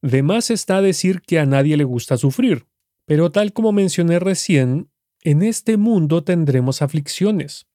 De 0.00 0.22
más 0.22 0.50
está 0.50 0.80
decir 0.80 1.20
que 1.20 1.38
a 1.38 1.44
nadie 1.44 1.76
le 1.76 1.84
gusta 1.84 2.16
sufrir, 2.16 2.64
pero 3.04 3.30
tal 3.30 3.52
como 3.52 3.72
mencioné 3.72 4.18
recién, 4.20 4.88
en 5.26 5.42
este 5.42 5.76
mundo 5.76 6.22
tendremos 6.22 6.82
aflicciones. 6.82 7.66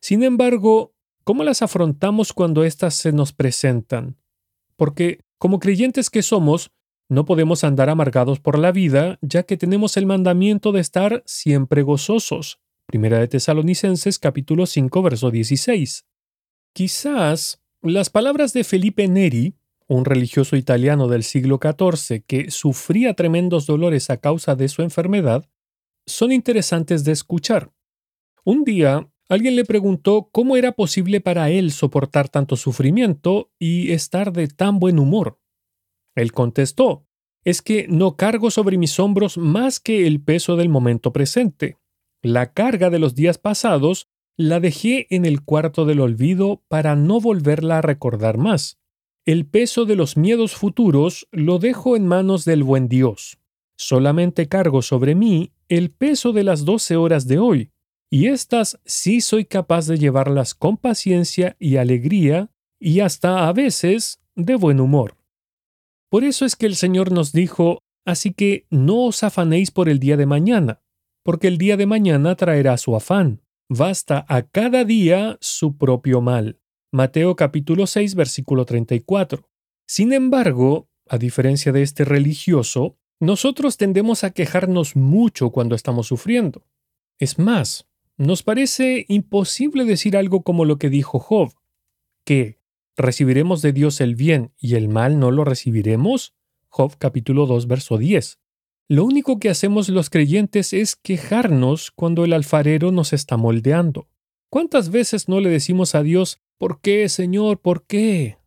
Sin 0.00 0.24
embargo, 0.24 0.92
¿cómo 1.22 1.44
las 1.44 1.62
afrontamos 1.62 2.32
cuando 2.32 2.64
éstas 2.64 2.94
se 2.96 3.12
nos 3.12 3.32
presentan? 3.32 4.16
Porque 4.74 5.20
como 5.38 5.60
creyentes 5.60 6.10
que 6.10 6.22
somos, 6.22 6.72
no 7.08 7.26
podemos 7.26 7.62
andar 7.62 7.90
amargados 7.90 8.40
por 8.40 8.58
la 8.58 8.72
vida, 8.72 9.20
ya 9.22 9.44
que 9.44 9.56
tenemos 9.56 9.96
el 9.96 10.06
mandamiento 10.06 10.72
de 10.72 10.80
estar 10.80 11.22
siempre 11.26 11.82
gozosos. 11.82 12.58
Primera 12.86 13.20
de 13.20 13.28
Tesalonicenses 13.28 14.18
capítulo 14.18 14.66
5 14.66 15.00
verso 15.00 15.30
16. 15.30 16.06
Quizás 16.72 17.62
las 17.82 18.10
palabras 18.10 18.52
de 18.52 18.64
Felipe 18.64 19.06
Neri, 19.06 19.54
un 19.86 20.04
religioso 20.04 20.56
italiano 20.56 21.06
del 21.06 21.22
siglo 21.22 21.60
XIV 21.62 22.24
que 22.26 22.50
sufría 22.50 23.14
tremendos 23.14 23.66
dolores 23.66 24.10
a 24.10 24.16
causa 24.16 24.56
de 24.56 24.68
su 24.68 24.82
enfermedad, 24.82 25.48
son 26.10 26.32
interesantes 26.32 27.04
de 27.04 27.12
escuchar. 27.12 27.72
Un 28.44 28.64
día 28.64 29.10
Alguien 29.30 29.54
le 29.54 29.64
preguntó 29.64 30.28
cómo 30.32 30.56
era 30.56 30.72
posible 30.72 31.20
para 31.20 31.50
él 31.50 31.70
soportar 31.70 32.28
tanto 32.28 32.56
sufrimiento 32.56 33.52
y 33.60 33.92
estar 33.92 34.32
de 34.32 34.48
tan 34.48 34.80
buen 34.80 34.98
humor. 34.98 35.38
Él 36.16 36.32
contestó, 36.32 37.06
es 37.44 37.62
que 37.62 37.86
no 37.86 38.16
cargo 38.16 38.50
sobre 38.50 38.76
mis 38.76 38.98
hombros 38.98 39.38
más 39.38 39.78
que 39.78 40.08
el 40.08 40.20
peso 40.20 40.56
del 40.56 40.68
momento 40.68 41.12
presente. 41.12 41.78
La 42.22 42.52
carga 42.52 42.90
de 42.90 42.98
los 42.98 43.14
días 43.14 43.38
pasados 43.38 44.08
la 44.36 44.58
dejé 44.58 45.06
en 45.14 45.24
el 45.24 45.44
cuarto 45.44 45.84
del 45.84 46.00
olvido 46.00 46.64
para 46.66 46.96
no 46.96 47.20
volverla 47.20 47.78
a 47.78 47.82
recordar 47.82 48.36
más. 48.36 48.80
El 49.24 49.46
peso 49.46 49.84
de 49.84 49.94
los 49.94 50.16
miedos 50.16 50.56
futuros 50.56 51.28
lo 51.30 51.60
dejo 51.60 51.94
en 51.94 52.04
manos 52.04 52.44
del 52.44 52.64
buen 52.64 52.88
Dios. 52.88 53.38
Solamente 53.82 54.46
cargo 54.46 54.82
sobre 54.82 55.14
mí 55.14 55.54
el 55.70 55.90
peso 55.90 56.34
de 56.34 56.44
las 56.44 56.66
doce 56.66 56.96
horas 56.96 57.26
de 57.26 57.38
hoy, 57.38 57.70
y 58.10 58.26
estas 58.26 58.78
sí 58.84 59.22
soy 59.22 59.46
capaz 59.46 59.86
de 59.86 59.96
llevarlas 59.96 60.54
con 60.54 60.76
paciencia 60.76 61.56
y 61.58 61.76
alegría 61.76 62.50
y 62.78 63.00
hasta 63.00 63.48
a 63.48 63.52
veces 63.54 64.20
de 64.34 64.54
buen 64.56 64.80
humor. 64.80 65.16
Por 66.10 66.24
eso 66.24 66.44
es 66.44 66.56
que 66.56 66.66
el 66.66 66.76
Señor 66.76 67.10
nos 67.10 67.32
dijo, 67.32 67.78
así 68.04 68.34
que 68.34 68.66
no 68.68 69.06
os 69.06 69.22
afanéis 69.22 69.70
por 69.70 69.88
el 69.88 69.98
día 69.98 70.18
de 70.18 70.26
mañana, 70.26 70.82
porque 71.24 71.48
el 71.48 71.56
día 71.56 71.78
de 71.78 71.86
mañana 71.86 72.34
traerá 72.34 72.76
su 72.76 72.94
afán. 72.94 73.40
Basta 73.70 74.26
a 74.28 74.42
cada 74.42 74.84
día 74.84 75.38
su 75.40 75.78
propio 75.78 76.20
mal. 76.20 76.60
Mateo 76.92 77.34
capítulo 77.34 77.86
6 77.86 78.14
versículo 78.14 78.66
34. 78.66 79.48
Sin 79.88 80.12
embargo, 80.12 80.90
a 81.08 81.16
diferencia 81.16 81.72
de 81.72 81.80
este 81.80 82.04
religioso, 82.04 82.98
nosotros 83.20 83.76
tendemos 83.76 84.24
a 84.24 84.30
quejarnos 84.30 84.96
mucho 84.96 85.50
cuando 85.50 85.74
estamos 85.74 86.06
sufriendo. 86.06 86.66
Es 87.18 87.38
más, 87.38 87.86
nos 88.16 88.42
parece 88.42 89.04
imposible 89.08 89.84
decir 89.84 90.16
algo 90.16 90.42
como 90.42 90.64
lo 90.64 90.78
que 90.78 90.88
dijo 90.88 91.18
Job, 91.18 91.52
que 92.24 92.58
recibiremos 92.96 93.60
de 93.60 93.72
Dios 93.72 94.00
el 94.00 94.14
bien 94.14 94.52
y 94.58 94.74
el 94.74 94.88
mal 94.88 95.18
no 95.18 95.30
lo 95.30 95.44
recibiremos. 95.44 96.34
Job 96.68 96.96
capítulo 96.98 97.46
2 97.46 97.66
verso 97.66 97.98
10. 97.98 98.38
Lo 98.88 99.04
único 99.04 99.38
que 99.38 99.50
hacemos 99.50 99.88
los 99.90 100.08
creyentes 100.10 100.72
es 100.72 100.96
quejarnos 100.96 101.90
cuando 101.90 102.24
el 102.24 102.32
alfarero 102.32 102.90
nos 102.90 103.12
está 103.12 103.36
moldeando. 103.36 104.08
¿Cuántas 104.48 104.90
veces 104.90 105.28
no 105.28 105.40
le 105.40 105.50
decimos 105.50 105.94
a 105.94 106.02
Dios, 106.02 106.40
¿por 106.58 106.80
qué, 106.80 107.08
Señor, 107.08 107.60
por 107.60 107.86
qué? 107.86 108.39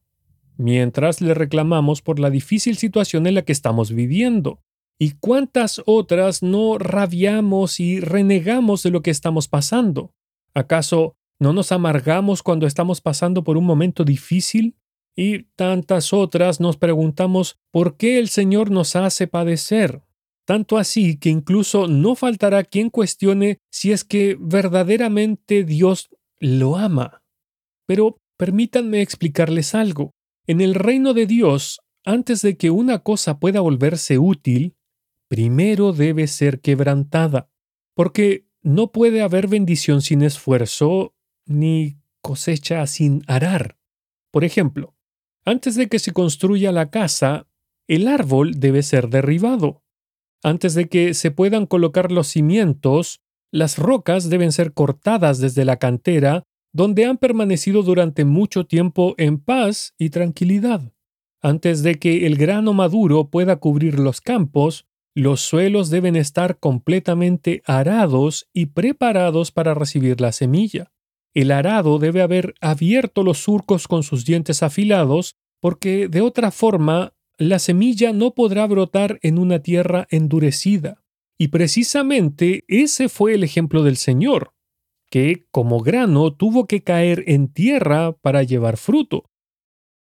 Mientras 0.57 1.21
le 1.21 1.33
reclamamos 1.33 2.01
por 2.01 2.19
la 2.19 2.29
difícil 2.29 2.77
situación 2.77 3.27
en 3.27 3.35
la 3.35 3.41
que 3.43 3.51
estamos 3.51 3.91
viviendo. 3.91 4.61
¿Y 4.99 5.11
cuántas 5.19 5.81
otras 5.85 6.43
no 6.43 6.77
rabiamos 6.77 7.79
y 7.79 7.99
renegamos 7.99 8.83
de 8.83 8.91
lo 8.91 9.01
que 9.01 9.11
estamos 9.11 9.47
pasando? 9.47 10.13
¿Acaso 10.53 11.15
no 11.39 11.51
nos 11.51 11.71
amargamos 11.71 12.43
cuando 12.43 12.67
estamos 12.67 13.01
pasando 13.01 13.43
por 13.43 13.57
un 13.57 13.65
momento 13.65 14.03
difícil? 14.03 14.77
Y 15.15 15.43
tantas 15.55 16.13
otras 16.13 16.59
nos 16.59 16.77
preguntamos 16.77 17.57
por 17.71 17.97
qué 17.97 18.19
el 18.19 18.29
Señor 18.29 18.71
nos 18.71 18.95
hace 18.95 19.27
padecer. 19.27 20.03
Tanto 20.45 20.77
así 20.77 21.17
que 21.17 21.29
incluso 21.29 21.87
no 21.87 22.15
faltará 22.15 22.63
quien 22.63 22.89
cuestione 22.89 23.59
si 23.71 23.91
es 23.91 24.03
que 24.03 24.37
verdaderamente 24.39 25.63
Dios 25.63 26.09
lo 26.39 26.77
ama. 26.77 27.23
Pero 27.85 28.17
permítanme 28.37 29.01
explicarles 29.01 29.73
algo. 29.75 30.11
En 30.45 30.59
el 30.59 30.75
reino 30.75 31.13
de 31.13 31.25
Dios, 31.25 31.81
antes 32.03 32.41
de 32.41 32.57
que 32.57 32.69
una 32.69 32.99
cosa 32.99 33.39
pueda 33.39 33.61
volverse 33.61 34.17
útil, 34.19 34.75
primero 35.29 35.93
debe 35.93 36.27
ser 36.27 36.59
quebrantada, 36.59 37.49
porque 37.95 38.45
no 38.61 38.91
puede 38.91 39.21
haber 39.21 39.47
bendición 39.47 40.01
sin 40.01 40.21
esfuerzo 40.21 41.15
ni 41.45 41.97
cosecha 42.21 42.85
sin 42.87 43.23
arar. 43.27 43.77
Por 44.31 44.43
ejemplo, 44.43 44.95
antes 45.45 45.75
de 45.75 45.87
que 45.87 45.99
se 45.99 46.11
construya 46.11 46.71
la 46.71 46.89
casa, 46.89 47.47
el 47.87 48.07
árbol 48.07 48.59
debe 48.59 48.83
ser 48.83 49.09
derribado. 49.09 49.83
Antes 50.41 50.73
de 50.73 50.89
que 50.89 51.13
se 51.13 51.31
puedan 51.31 51.67
colocar 51.67 52.11
los 52.11 52.27
cimientos, 52.27 53.21
las 53.51 53.77
rocas 53.77 54.29
deben 54.29 54.51
ser 54.51 54.73
cortadas 54.73 55.39
desde 55.39 55.63
la 55.63 55.77
cantera, 55.77 56.43
donde 56.73 57.05
han 57.05 57.17
permanecido 57.17 57.83
durante 57.83 58.25
mucho 58.25 58.65
tiempo 58.65 59.13
en 59.17 59.39
paz 59.39 59.93
y 59.97 60.09
tranquilidad. 60.09 60.91
Antes 61.41 61.83
de 61.83 61.95
que 61.95 62.25
el 62.25 62.35
grano 62.35 62.73
maduro 62.73 63.29
pueda 63.29 63.57
cubrir 63.57 63.99
los 63.99 64.21
campos, 64.21 64.85
los 65.15 65.41
suelos 65.41 65.91
deben 65.91 66.15
estar 66.15 66.57
completamente 66.57 67.61
arados 67.65 68.49
y 68.53 68.67
preparados 68.67 69.51
para 69.51 69.75
recibir 69.75 70.19
la 70.19 70.31
semilla. 70.31 70.91
El 71.35 71.51
arado 71.51 71.99
debe 71.99 72.21
haber 72.21 72.55
abierto 72.61 73.23
los 73.23 73.39
surcos 73.39 73.87
con 73.87 74.03
sus 74.03 74.25
dientes 74.25 74.63
afilados, 74.63 75.35
porque 75.59 76.07
de 76.07 76.21
otra 76.21 76.51
forma 76.51 77.13
la 77.37 77.59
semilla 77.59 78.13
no 78.13 78.33
podrá 78.33 78.65
brotar 78.65 79.19
en 79.21 79.37
una 79.37 79.59
tierra 79.59 80.07
endurecida. 80.09 81.03
Y 81.37 81.49
precisamente 81.49 82.63
ese 82.67 83.09
fue 83.09 83.33
el 83.33 83.43
ejemplo 83.43 83.83
del 83.83 83.97
Señor, 83.97 84.53
que 85.13 85.45
como 85.51 85.79
grano 85.81 86.33
tuvo 86.33 86.65
que 86.65 86.81
caer 86.81 87.23
en 87.27 87.47
tierra 87.47 88.13
para 88.13 88.41
llevar 88.41 88.77
fruto. 88.77 89.29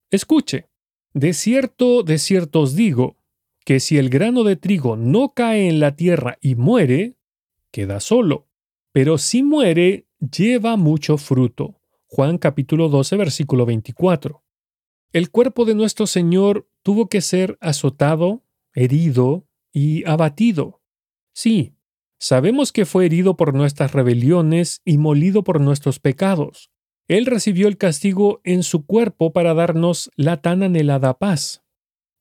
Escuche, 0.09 0.69
de 1.13 1.33
cierto, 1.33 2.03
de 2.03 2.17
cierto 2.17 2.61
os 2.61 2.77
digo, 2.77 3.17
que 3.65 3.81
si 3.81 3.97
el 3.97 4.09
grano 4.09 4.45
de 4.45 4.55
trigo 4.55 4.95
no 4.95 5.33
cae 5.33 5.67
en 5.67 5.81
la 5.81 5.97
tierra 5.97 6.37
y 6.39 6.55
muere, 6.55 7.17
queda 7.71 7.99
solo, 7.99 8.47
pero 8.93 9.17
si 9.17 9.43
muere, 9.43 10.07
lleva 10.19 10.77
mucho 10.77 11.17
fruto. 11.17 11.81
Juan 12.05 12.37
capítulo 12.37 12.87
12, 12.87 13.17
versículo 13.17 13.65
24. 13.65 14.45
El 15.11 15.29
cuerpo 15.29 15.65
de 15.65 15.75
nuestro 15.75 16.07
Señor 16.07 16.69
tuvo 16.83 17.09
que 17.09 17.19
ser 17.19 17.57
azotado, 17.59 18.45
herido 18.73 19.45
y 19.73 20.07
abatido. 20.09 20.81
Sí, 21.33 21.75
sabemos 22.21 22.71
que 22.71 22.85
fue 22.85 23.07
herido 23.07 23.35
por 23.35 23.55
nuestras 23.55 23.93
rebeliones 23.93 24.81
y 24.85 24.99
molido 24.99 25.43
por 25.43 25.59
nuestros 25.59 25.99
pecados. 25.99 26.69
Él 27.07 27.25
recibió 27.25 27.67
el 27.67 27.77
castigo 27.77 28.41
en 28.43 28.61
su 28.61 28.85
cuerpo 28.85 29.33
para 29.33 29.55
darnos 29.55 30.11
la 30.15 30.37
tan 30.37 30.61
anhelada 30.61 31.17
paz, 31.17 31.63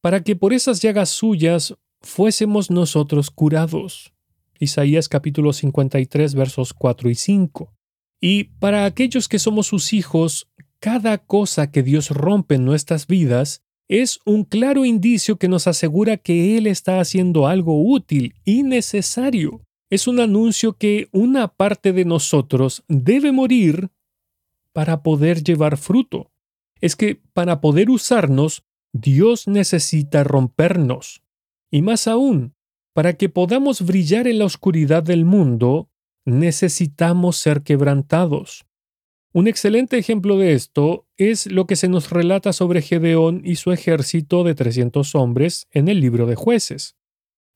para 0.01 0.25
que 0.25 0.37
por 0.37 0.55
esas 0.55 0.81
llagas 0.81 1.11
suyas 1.11 1.75
fuésemos 2.01 2.71
nosotros 2.71 3.31
curados. 3.31 4.15
Isaías 4.59 5.11
capítulo 5.11 5.53
53 5.53 6.35
versos 6.35 6.73
4 6.73 7.11
y 7.11 7.15
5. 7.15 7.75
Y 8.23 8.45
para 8.59 8.87
aquellos 8.87 9.29
que 9.29 9.39
somos 9.39 9.67
sus 9.67 9.93
hijos, 9.93 10.49
cada 10.79 11.19
cosa 11.19 11.71
que 11.71 11.83
Dios 11.83 12.09
rompe 12.09 12.55
en 12.55 12.65
nuestras 12.65 13.07
vidas 13.07 13.63
es 13.87 14.21
un 14.25 14.45
claro 14.45 14.87
indicio 14.87 15.37
que 15.37 15.49
nos 15.49 15.67
asegura 15.67 16.17
que 16.17 16.57
Él 16.57 16.67
está 16.67 17.01
haciendo 17.01 17.47
algo 17.47 17.83
útil 17.85 18.35
y 18.47 18.63
necesario. 18.63 19.61
Es 19.91 20.07
un 20.07 20.21
anuncio 20.21 20.75
que 20.75 21.09
una 21.11 21.49
parte 21.49 21.93
de 21.93 22.05
nosotros 22.05 22.85
debe 22.87 23.33
morir 23.33 23.91
para 24.73 25.03
poder 25.03 25.43
llevar 25.43 25.77
fruto. 25.77 26.31
Es 26.81 26.95
que 26.95 27.21
para 27.33 27.61
poder 27.61 27.91
usarnos, 27.91 28.65
Dios 28.93 29.49
necesita 29.49 30.23
rompernos. 30.23 31.23
Y 31.73 31.83
más 31.83 32.07
aún, 32.07 32.55
para 32.95 33.15
que 33.15 33.29
podamos 33.29 33.83
brillar 33.83 34.29
en 34.29 34.39
la 34.39 34.45
oscuridad 34.45 35.03
del 35.03 35.25
mundo, 35.25 35.91
necesitamos 36.25 37.37
ser 37.37 37.63
quebrantados. 37.63 38.65
Un 39.33 39.49
excelente 39.49 39.99
ejemplo 39.99 40.39
de 40.39 40.55
esto 40.55 41.07
es 41.17 41.47
lo 41.47 41.67
que 41.67 41.77
se 41.77 41.89
nos 41.89 42.11
relata 42.11 42.53
sobre 42.53 42.83
Gedeón 42.83 43.43
y 43.45 43.57
su 43.57 43.73
ejército 43.73 44.45
de 44.45 44.55
300 44.55 45.15
hombres 45.15 45.67
en 45.71 45.89
el 45.89 46.01
libro 46.01 46.27
de 46.27 46.35
jueces. 46.35 46.97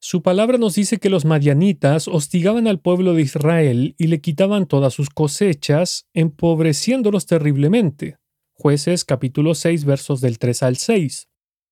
Su 0.07 0.21
palabra 0.21 0.59
nos 0.59 0.75
dice 0.75 0.99
que 0.99 1.09
los 1.09 1.25
madianitas 1.25 2.09
hostigaban 2.09 2.69
al 2.69 2.79
pueblo 2.79 3.15
de 3.15 3.23
Israel 3.23 3.95
y 3.97 4.09
le 4.09 4.21
quitaban 4.21 4.67
todas 4.67 4.93
sus 4.93 5.09
cosechas, 5.09 6.09
empobreciéndolos 6.13 7.25
terriblemente. 7.25 8.19
Jueces 8.53 9.07
capítulo 9.07 9.55
6 9.55 9.87
versos 9.87 10.21
del 10.21 10.39
3 10.39 10.63
al 10.63 10.77
6. 10.77 11.31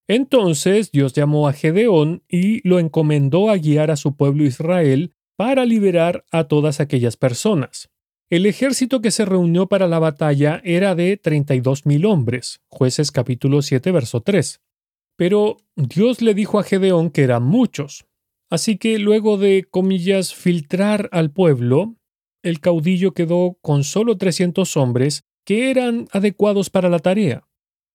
Entonces 0.08 0.90
Dios 0.92 1.12
llamó 1.12 1.46
a 1.46 1.52
Gedeón 1.52 2.22
y 2.26 2.66
lo 2.66 2.78
encomendó 2.78 3.50
a 3.50 3.58
guiar 3.58 3.90
a 3.90 3.96
su 3.96 4.16
pueblo 4.16 4.44
Israel 4.44 5.12
para 5.36 5.66
liberar 5.66 6.24
a 6.30 6.44
todas 6.44 6.80
aquellas 6.80 7.18
personas. 7.18 7.90
El 8.30 8.46
ejército 8.46 9.02
que 9.02 9.10
se 9.10 9.26
reunió 9.26 9.66
para 9.66 9.88
la 9.88 9.98
batalla 9.98 10.62
era 10.64 10.94
de 10.94 11.20
32.000 11.20 12.10
hombres, 12.10 12.62
jueces 12.70 13.12
capítulo 13.12 13.60
7, 13.60 13.92
verso 13.92 14.22
3. 14.22 14.62
Pero 15.16 15.58
Dios 15.76 16.22
le 16.22 16.32
dijo 16.32 16.58
a 16.58 16.62
Gedeón 16.62 17.10
que 17.10 17.24
eran 17.24 17.42
muchos. 17.42 18.06
Así 18.52 18.76
que 18.76 18.98
luego 18.98 19.38
de, 19.38 19.64
comillas, 19.64 20.34
filtrar 20.34 21.08
al 21.10 21.30
pueblo, 21.30 21.96
el 22.42 22.60
caudillo 22.60 23.14
quedó 23.14 23.56
con 23.62 23.82
solo 23.82 24.18
300 24.18 24.76
hombres 24.76 25.24
que 25.46 25.70
eran 25.70 26.06
adecuados 26.12 26.68
para 26.68 26.90
la 26.90 26.98
tarea, 26.98 27.48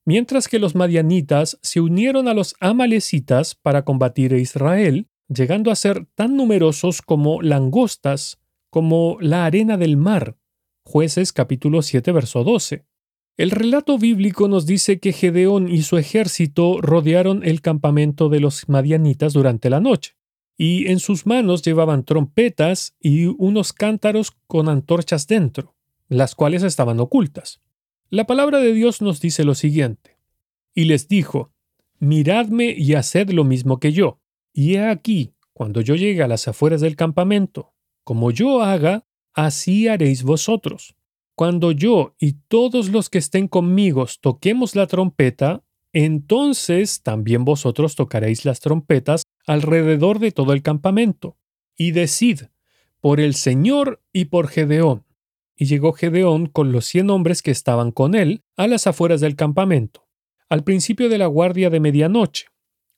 mientras 0.04 0.48
que 0.48 0.58
los 0.58 0.74
madianitas 0.74 1.60
se 1.62 1.80
unieron 1.80 2.28
a 2.28 2.34
los 2.34 2.56
amalecitas 2.60 3.54
para 3.54 3.86
combatir 3.86 4.34
a 4.34 4.39
Israel, 4.39 5.08
llegando 5.30 5.70
a 5.70 5.76
ser 5.76 6.08
tan 6.15 6.36
numerosos 6.36 7.04
como 7.04 7.43
langostas 7.43 8.39
como 8.72 9.17
la 9.22 9.46
arena 9.46 9.78
del 9.78 9.96
mar. 9.96 10.39
Jueces 10.84 11.34
capítulo 11.34 11.84
7 11.84 12.12
verso 12.12 12.43
12. 12.43 12.84
El 13.38 13.52
relato 13.52 14.00
bíblico 14.00 14.48
nos 14.48 14.65
dice 14.65 15.00
que 15.00 15.13
Gedeón 15.13 15.70
y 15.70 15.84
su 15.84 16.00
ejército 16.00 16.82
rodearon 16.82 17.43
el 17.43 17.62
campamento 17.62 18.28
de 18.30 18.39
los 18.39 18.67
madianitas 18.67 19.34
durante 19.34 19.70
la 19.70 19.80
noche, 19.80 20.16
y 20.58 20.88
en 20.88 21.00
sus 21.00 21.26
manos 21.28 21.62
llevaban 21.62 22.04
trompetas 22.04 22.96
y 23.00 23.26
unos 23.26 23.74
cántaros 23.74 24.32
con 24.48 24.67
antorchas 24.67 25.28
dentro, 25.28 25.76
las 26.10 26.34
cuales 26.34 26.63
estaban 26.63 27.00
ocultas. 27.00 27.62
La 28.10 28.26
palabra 28.26 28.58
de 28.60 28.74
Dios 28.74 29.02
nos 29.02 29.22
dice 29.22 29.43
lo 29.43 29.54
siguiente, 29.54 30.17
y 30.74 30.86
les 30.86 31.08
dijo, 31.08 31.54
Miradme 32.00 32.74
y 32.78 32.93
haced 32.93 33.30
lo 33.30 33.43
mismo 33.43 33.80
que 33.80 33.91
yo, 33.91 34.20
y 34.54 34.76
he 34.76 34.88
aquí, 34.88 35.36
cuando 35.54 35.82
yo 35.82 35.96
llegue 35.96 36.24
a 36.24 36.28
las 36.28 36.48
afueras 36.48 36.82
del 36.82 36.96
campamento, 36.96 37.74
como 38.04 38.32
yo 38.32 38.62
haga, 38.62 39.06
así 39.34 39.88
haréis 39.88 40.24
vosotros. 40.24 40.96
Cuando 41.36 41.72
yo 41.72 42.15
y 42.20 42.34
todos 42.48 42.89
los 42.89 43.10
que 43.10 43.20
estén 43.20 43.48
conmigo 43.48 44.08
toquemos 44.22 44.76
la 44.76 44.88
trompeta, 44.88 45.63
entonces 45.93 47.04
también 47.04 47.46
vosotros 47.46 47.96
tocaréis 47.96 48.46
las 48.46 48.60
trompetas 48.60 49.24
alrededor 49.47 50.19
de 50.19 50.31
todo 50.31 50.53
el 50.53 50.62
campamento. 50.62 51.38
Y 51.75 51.91
decid, 51.91 52.41
por 52.99 53.19
el 53.19 53.33
Señor 53.33 54.03
y 54.13 54.25
por 54.25 54.47
Gedeón. 54.47 55.05
Y 55.55 55.65
llegó 55.65 55.93
Gedeón 55.93 56.45
con 56.45 56.71
los 56.71 56.86
cien 56.86 57.10
hombres 57.10 57.41
que 57.41 57.51
estaban 57.51 57.91
con 57.91 58.13
él 58.13 58.43
a 58.55 58.67
las 58.67 58.86
afueras 58.86 59.21
del 59.21 59.36
campamento, 59.36 60.07
al 60.49 60.63
principio 60.63 61.10
de 61.10 61.17
la 61.17 61.25
guardia 61.25 61.71
de 61.71 61.79
medianoche. 61.79 62.45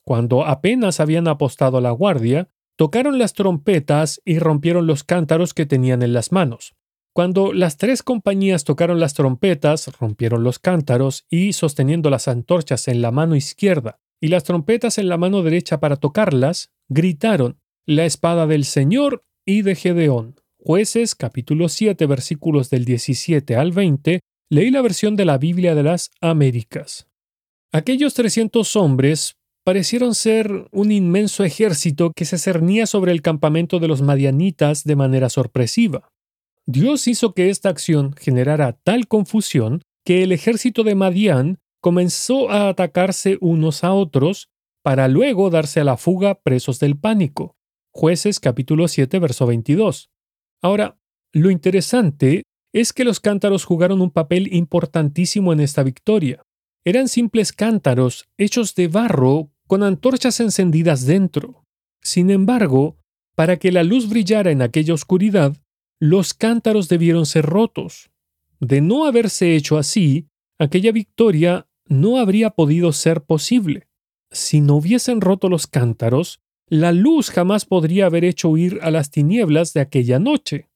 Cuando 0.03 0.45
apenas 0.45 0.99
habían 0.99 1.29
apostado 1.29 1.79
la 1.79 1.91
guardia, 1.91 2.49
Tocaron 2.79 3.19
las 3.19 3.33
trompetas 3.33 4.21
y 4.23 4.39
rompieron 4.39 4.87
los 4.87 5.03
cántaros 5.03 5.53
que 5.53 5.65
tenían 5.65 6.01
en 6.01 6.13
las 6.13 6.31
manos. 6.31 6.75
Cuando 7.11 7.51
las 7.51 7.75
tres 7.75 8.03
compañías 8.03 8.63
tocaron 8.63 9.01
las 9.01 9.13
trompetas, 9.15 9.91
rompieron 9.99 10.45
los 10.45 10.59
cántaros 10.59 11.25
y, 11.29 11.51
sosteniendo 11.51 12.09
las 12.09 12.29
antorchas 12.29 12.87
en 12.87 13.01
la 13.01 13.11
mano 13.11 13.35
izquierda 13.35 13.99
y 14.21 14.27
las 14.27 14.43
trompetas 14.43 14.97
en 14.97 15.09
la 15.09 15.17
mano 15.17 15.43
derecha 15.43 15.79
para 15.79 15.95
tocarlas, 15.95 16.71
gritaron, 16.89 17.59
La 17.85 18.05
espada 18.05 18.47
del 18.47 18.65
Señor 18.65 19.23
y 19.45 19.61
de 19.61 19.75
Gedeón. 19.75 20.39
Jueces 20.57 21.15
capítulo 21.15 21.69
7 21.69 22.05
versículos 22.05 22.69
del 22.69 22.85
17 22.85 23.55
al 23.55 23.71
20, 23.71 24.19
leí 24.49 24.71
la 24.71 24.81
versión 24.81 25.15
de 25.15 25.25
la 25.25 25.37
Biblia 25.37 25.73
de 25.73 25.83
las 25.83 26.11
Américas. 26.21 27.07
Aquellos 27.71 28.13
300 28.13 28.75
hombres 28.75 29.35
parecieron 29.63 30.15
ser 30.15 30.67
un 30.71 30.91
inmenso 30.91 31.43
ejército 31.43 32.11
que 32.15 32.25
se 32.25 32.37
cernía 32.37 32.87
sobre 32.87 33.11
el 33.11 33.21
campamento 33.21 33.79
de 33.79 33.87
los 33.87 34.01
madianitas 34.01 34.83
de 34.83 34.95
manera 34.95 35.29
sorpresiva. 35.29 36.09
Dios 36.65 37.07
hizo 37.07 37.33
que 37.33 37.49
esta 37.49 37.69
acción 37.69 38.13
generara 38.13 38.73
tal 38.83 39.07
confusión 39.07 39.81
que 40.03 40.23
el 40.23 40.31
ejército 40.31 40.83
de 40.83 40.95
Madián 40.95 41.59
comenzó 41.81 42.49
a 42.49 42.69
atacarse 42.69 43.37
unos 43.41 43.83
a 43.83 43.93
otros 43.93 44.49
para 44.83 45.07
luego 45.07 45.49
darse 45.49 45.79
a 45.79 45.83
la 45.83 45.97
fuga 45.97 46.35
presos 46.35 46.79
del 46.79 46.97
pánico. 46.97 47.55
Jueces 47.91 48.39
capítulo 48.39 48.87
7 48.87 49.19
verso 49.19 49.45
22. 49.45 50.09
Ahora, 50.61 50.97
lo 51.33 51.51
interesante 51.51 52.43
es 52.73 52.93
que 52.93 53.03
los 53.03 53.19
cántaros 53.19 53.65
jugaron 53.65 54.01
un 54.01 54.11
papel 54.11 54.53
importantísimo 54.53 55.53
en 55.53 55.59
esta 55.59 55.83
victoria. 55.83 56.43
Eran 56.85 57.07
simples 57.07 57.51
cántaros 57.51 58.25
hechos 58.37 58.75
de 58.75 58.87
barro 58.87 59.51
con 59.67 59.83
antorchas 59.83 60.39
encendidas 60.39 61.05
dentro. 61.05 61.65
Sin 62.01 62.29
embargo, 62.29 62.97
para 63.35 63.57
que 63.57 63.71
la 63.71 63.83
luz 63.83 64.09
brillara 64.09 64.51
en 64.51 64.61
aquella 64.61 64.93
oscuridad, 64.93 65.55
los 65.99 66.33
cántaros 66.33 66.89
debieron 66.89 67.25
ser 67.25 67.45
rotos. 67.45 68.11
De 68.59 68.81
no 68.81 69.05
haberse 69.05 69.55
hecho 69.55 69.77
así, 69.77 70.27
aquella 70.57 70.91
victoria 70.91 71.68
no 71.89 72.17
habría 72.17 72.51
podido 72.51 72.93
ser 72.93 73.23
posible. 73.23 73.87
Si 74.31 74.61
no 74.61 74.75
hubiesen 74.75 75.21
roto 75.21 75.49
los 75.49 75.67
cántaros, 75.67 76.39
la 76.67 76.91
luz 76.91 77.31
jamás 77.31 77.65
podría 77.65 78.05
haber 78.05 78.23
hecho 78.23 78.49
huir 78.49 78.79
a 78.83 78.91
las 78.91 79.09
tinieblas 79.09 79.73
de 79.73 79.81
aquella 79.81 80.19
noche. 80.19 80.69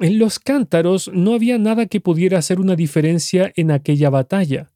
En 0.00 0.18
los 0.18 0.38
cántaros 0.38 1.10
no 1.14 1.32
había 1.32 1.58
nada 1.58 1.86
que 1.86 2.00
pudiera 2.00 2.38
hacer 2.38 2.60
una 2.60 2.76
diferencia 2.76 3.52
en 3.56 3.70
aquella 3.70 4.10
batalla, 4.10 4.72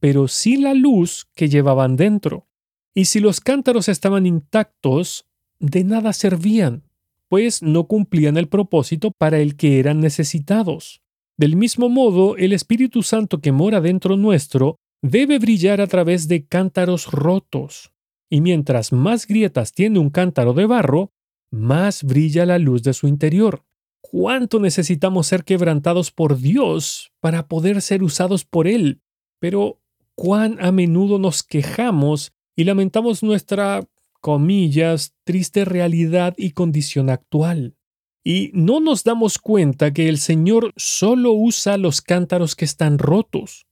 pero 0.00 0.28
sí 0.28 0.56
la 0.56 0.74
luz 0.74 1.26
que 1.34 1.48
llevaban 1.48 1.96
dentro. 1.96 2.46
Y 2.94 3.06
si 3.06 3.20
los 3.20 3.40
cántaros 3.40 3.88
estaban 3.88 4.26
intactos, 4.26 5.26
de 5.58 5.84
nada 5.84 6.12
servían, 6.12 6.84
pues 7.28 7.62
no 7.62 7.86
cumplían 7.86 8.36
el 8.36 8.48
propósito 8.48 9.10
para 9.10 9.38
el 9.38 9.56
que 9.56 9.80
eran 9.80 10.00
necesitados. 10.00 11.02
Del 11.36 11.56
mismo 11.56 11.88
modo, 11.88 12.36
el 12.36 12.52
Espíritu 12.52 13.02
Santo 13.02 13.40
que 13.40 13.52
mora 13.52 13.80
dentro 13.80 14.16
nuestro 14.16 14.78
debe 15.02 15.38
brillar 15.38 15.80
a 15.80 15.86
través 15.86 16.28
de 16.28 16.46
cántaros 16.46 17.06
rotos. 17.10 17.92
Y 18.28 18.40
mientras 18.40 18.92
más 18.92 19.26
grietas 19.26 19.72
tiene 19.72 19.98
un 19.98 20.10
cántaro 20.10 20.52
de 20.52 20.66
barro, 20.66 21.12
más 21.50 22.02
brilla 22.02 22.44
la 22.46 22.58
luz 22.58 22.82
de 22.82 22.92
su 22.92 23.06
interior. 23.06 23.64
¿Cuánto 24.00 24.60
necesitamos 24.60 25.26
ser 25.26 25.44
quebrantados 25.44 26.10
por 26.10 26.38
Dios 26.38 27.12
para 27.20 27.48
poder 27.48 27.82
ser 27.82 28.02
usados 28.02 28.44
por 28.44 28.68
Él? 28.68 29.02
Pero 29.40 29.80
cuán 30.14 30.58
a 30.60 30.72
menudo 30.72 31.18
nos 31.18 31.42
quejamos 31.42 32.32
y 32.56 32.64
lamentamos 32.64 33.22
nuestra, 33.22 33.86
comillas, 34.20 35.14
triste 35.24 35.64
realidad 35.64 36.34
y 36.36 36.52
condición 36.52 37.10
actual. 37.10 37.76
Y 38.24 38.50
no 38.54 38.80
nos 38.80 39.04
damos 39.04 39.38
cuenta 39.38 39.92
que 39.92 40.08
el 40.08 40.18
Señor 40.18 40.72
solo 40.76 41.32
usa 41.32 41.76
los 41.76 42.00
cántaros 42.00 42.56
que 42.56 42.64
están 42.64 42.98
rotos, 42.98 43.65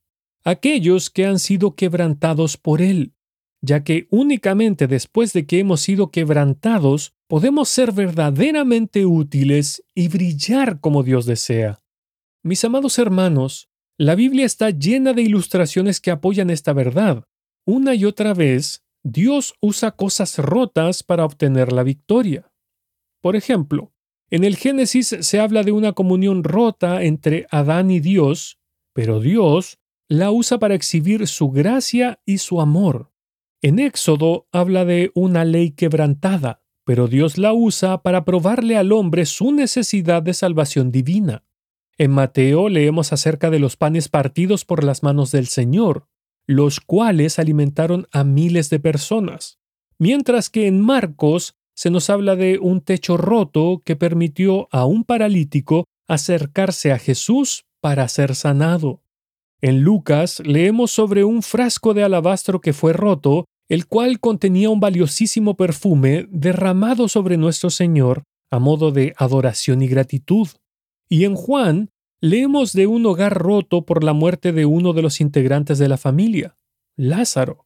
aquellos 0.45 1.11
que 1.11 1.27
han 1.27 1.39
sido 1.39 1.75
quebrantados 1.75 2.57
por 2.57 2.83
Él, 2.83 3.15
ya 3.63 3.83
que 3.83 4.07
únicamente 4.11 4.87
después 4.87 5.33
de 5.33 5.47
que 5.47 5.59
hemos 5.59 5.81
sido 5.81 6.11
quebrantados 6.11 7.15
podemos 7.27 7.71
ser 7.71 7.93
verdaderamente 7.93 9.07
útiles 9.07 9.83
y 9.95 10.09
brillar 10.09 10.81
como 10.81 11.03
Dios 11.03 11.25
desea. 11.25 11.81
Mis 12.43 12.63
amados 12.65 12.99
hermanos, 12.99 13.71
la 13.99 14.15
Biblia 14.15 14.45
está 14.45 14.71
llena 14.71 15.15
de 15.15 15.23
ilustraciones 15.23 16.01
que 16.01 16.11
apoyan 16.11 16.51
esta 16.51 16.73
verdad. 16.73 17.25
Una 17.65 17.95
y 17.95 18.05
otra 18.05 18.35
vez, 18.35 18.85
Dios 19.03 19.55
usa 19.61 19.93
cosas 19.93 20.39
rotas 20.39 21.03
para 21.03 21.25
obtener 21.25 21.73
la 21.73 21.85
victoria. 21.85 22.53
Por 23.23 23.37
ejemplo, 23.37 23.95
en 24.31 24.45
el 24.45 24.57
Génesis 24.57 25.17
se 25.21 25.41
habla 25.41 25.63
de 25.63 25.73
una 25.73 25.93
comunión 25.93 26.45
rota 26.45 27.03
entre 27.03 27.47
Adán 27.51 27.91
y 27.91 28.01
Dios, 28.01 28.59
pero 28.93 29.21
Dios 29.21 29.79
la 30.09 30.31
usa 30.31 30.59
para 30.59 30.75
exhibir 30.75 31.27
su 31.27 31.51
gracia 31.51 32.21
y 32.27 32.39
su 32.39 32.61
amor. 32.61 33.13
En 33.63 33.79
Éxodo 33.79 34.47
habla 34.53 34.85
de 34.85 35.11
una 35.15 35.45
ley 35.45 35.71
quebrantada, 35.71 36.63
pero 36.85 37.09
Dios 37.09 37.39
la 37.39 37.53
usa 37.53 38.03
para 38.03 38.25
probarle 38.25 38.77
al 38.77 38.93
hombre 38.93 39.25
su 39.25 39.53
necesidad 39.53 40.23
de 40.23 40.35
salvación 40.35 40.93
divina. 40.93 41.45
En 41.97 42.11
Mateo 42.11 42.69
leemos 42.69 43.13
acerca 43.13 43.51
de 43.51 43.59
los 43.59 43.77
panes 43.77 44.09
partidos 44.09 44.65
por 44.65 44.85
las 44.85 45.03
manos 45.03 45.33
del 45.33 45.47
Señor, 45.47 46.09
los 46.47 46.81
cuales 46.81 47.39
alimentaron 47.39 48.07
a 48.13 48.25
miles 48.25 48.69
de 48.69 48.81
personas, 48.81 49.59
mientras 49.99 50.51
que 50.51 50.67
en 50.67 50.81
Marcos 50.81 51.57
se 51.75 51.91
nos 51.91 52.11
habla 52.11 52.37
de 52.37 52.59
un 52.59 52.81
techo 52.83 53.17
roto 53.17 53.83
que 53.85 53.97
permitió 53.97 54.69
a 54.71 54.85
un 54.85 55.05
paralítico 55.05 55.85
acercarse 56.07 56.93
a 56.93 56.99
Jesús 56.99 57.65
para 57.81 58.07
ser 58.09 58.35
sanado. 58.35 59.04
En 59.65 59.81
Lucas 59.81 60.43
leemos 60.45 60.91
sobre 60.91 61.25
un 61.25 61.41
frasco 61.41 61.95
de 61.95 62.05
alabastro 62.05 62.61
que 62.61 62.75
fue 62.75 62.93
roto, 62.93 63.47
el 63.71 63.87
cual 63.87 64.21
contenía 64.21 64.69
un 64.69 64.79
valiosísimo 64.79 65.57
perfume 65.57 66.27
derramado 66.29 67.09
sobre 67.09 67.39
nuestro 67.39 67.71
Señor 67.71 68.25
a 68.51 68.59
modo 68.59 68.91
de 68.91 69.15
adoración 69.17 69.81
y 69.81 69.89
gratitud. 69.89 70.49
Y 71.09 71.25
en 71.25 71.35
Juan 71.35 71.89
leemos 72.21 72.75
de 72.75 72.87
un 72.87 73.07
hogar 73.07 73.39
roto 73.39 73.87
por 73.87 74.05
la 74.05 74.13
muerte 74.13 74.53
de 74.53 74.67
uno 74.67 74.93
de 74.93 75.01
los 75.01 75.23
integrantes 75.23 75.79
de 75.79 75.89
la 75.89 75.97
familia, 75.97 76.59
Lázaro. 76.95 77.65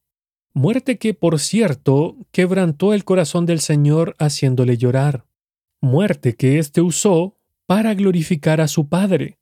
Muerte 0.55 0.99
que, 0.99 1.15
por 1.15 1.41
cierto, 1.41 2.17
quebrantó 2.31 2.95
el 2.95 3.05
corazón 3.05 3.45
del 3.45 3.59
Señor 3.59 4.15
haciéndole 4.21 4.77
llorar. 4.77 5.27
Muerte 5.81 6.37
que 6.37 6.61
éste 6.61 6.81
usó 6.81 7.35
para 7.67 7.93
glorificar 7.95 8.61
a 8.61 8.69
su 8.69 8.89
Padre. 8.89 9.41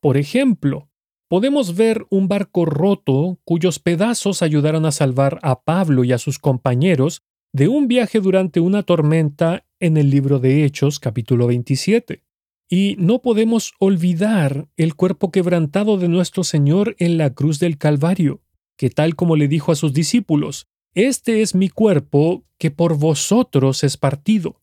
Por 0.00 0.16
ejemplo, 0.16 0.88
podemos 1.34 1.74
ver 1.74 2.06
un 2.10 2.28
barco 2.28 2.64
roto 2.64 3.40
cuyos 3.42 3.80
pedazos 3.80 4.40
ayudaron 4.40 4.86
a 4.86 4.92
salvar 4.92 5.40
a 5.42 5.64
Pablo 5.64 6.04
y 6.04 6.12
a 6.12 6.18
sus 6.18 6.38
compañeros 6.38 7.22
de 7.52 7.66
un 7.66 7.88
viaje 7.88 8.20
durante 8.20 8.60
una 8.60 8.84
tormenta 8.84 9.66
en 9.80 9.96
el 9.96 10.10
libro 10.10 10.38
de 10.38 10.64
Hechos 10.64 11.00
capítulo 11.00 11.48
27. 11.48 12.22
Y 12.70 12.94
no 13.00 13.20
podemos 13.20 13.72
olvidar 13.80 14.68
el 14.76 14.94
cuerpo 14.94 15.32
quebrantado 15.32 15.98
de 15.98 16.06
nuestro 16.06 16.44
Señor 16.44 16.94
en 17.00 17.18
la 17.18 17.34
cruz 17.34 17.58
del 17.58 17.78
Calvario, 17.78 18.40
que 18.76 18.90
tal 18.90 19.16
como 19.16 19.34
le 19.34 19.48
dijo 19.48 19.72
a 19.72 19.74
sus 19.74 19.92
discípulos, 19.92 20.68
Este 20.94 21.42
es 21.42 21.56
mi 21.56 21.68
cuerpo 21.68 22.44
que 22.58 22.70
por 22.70 22.96
vosotros 22.96 23.82
es 23.82 23.96
partido. 23.96 24.60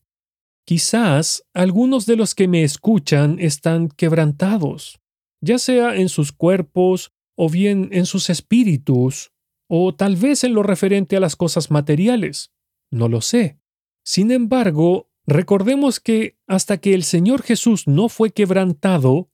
Quizás 0.64 1.44
algunos 1.52 2.06
de 2.06 2.16
los 2.16 2.34
que 2.34 2.48
me 2.48 2.62
escuchan 2.62 3.36
están 3.40 3.88
quebrantados, 3.88 5.01
ya 5.42 5.58
sea 5.58 5.94
en 5.96 6.08
sus 6.08 6.32
cuerpos 6.32 7.12
o 7.36 7.50
bien 7.50 7.90
en 7.92 8.06
sus 8.06 8.30
espíritus, 8.30 9.32
o 9.68 9.94
tal 9.94 10.16
vez 10.16 10.44
en 10.44 10.54
lo 10.54 10.62
referente 10.62 11.16
a 11.16 11.20
las 11.20 11.36
cosas 11.36 11.70
materiales. 11.70 12.52
No 12.90 13.08
lo 13.08 13.20
sé. 13.20 13.58
Sin 14.02 14.30
embargo, 14.30 15.12
Recordemos 15.26 16.00
que 16.00 16.36
hasta 16.46 16.78
que 16.78 16.94
el 16.94 17.04
Señor 17.04 17.42
Jesús 17.42 17.86
no 17.86 18.08
fue 18.08 18.30
quebrantado, 18.30 19.30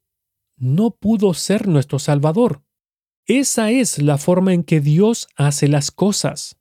no 0.56 0.90
pudo 0.90 1.32
ser 1.34 1.66
nuestro 1.66 1.98
Salvador. 1.98 2.62
Esa 3.24 3.70
es 3.70 4.02
la 4.02 4.18
forma 4.18 4.52
en 4.52 4.64
que 4.64 4.80
Dios 4.80 5.28
hace 5.36 5.68
las 5.68 5.90
cosas. 5.90 6.58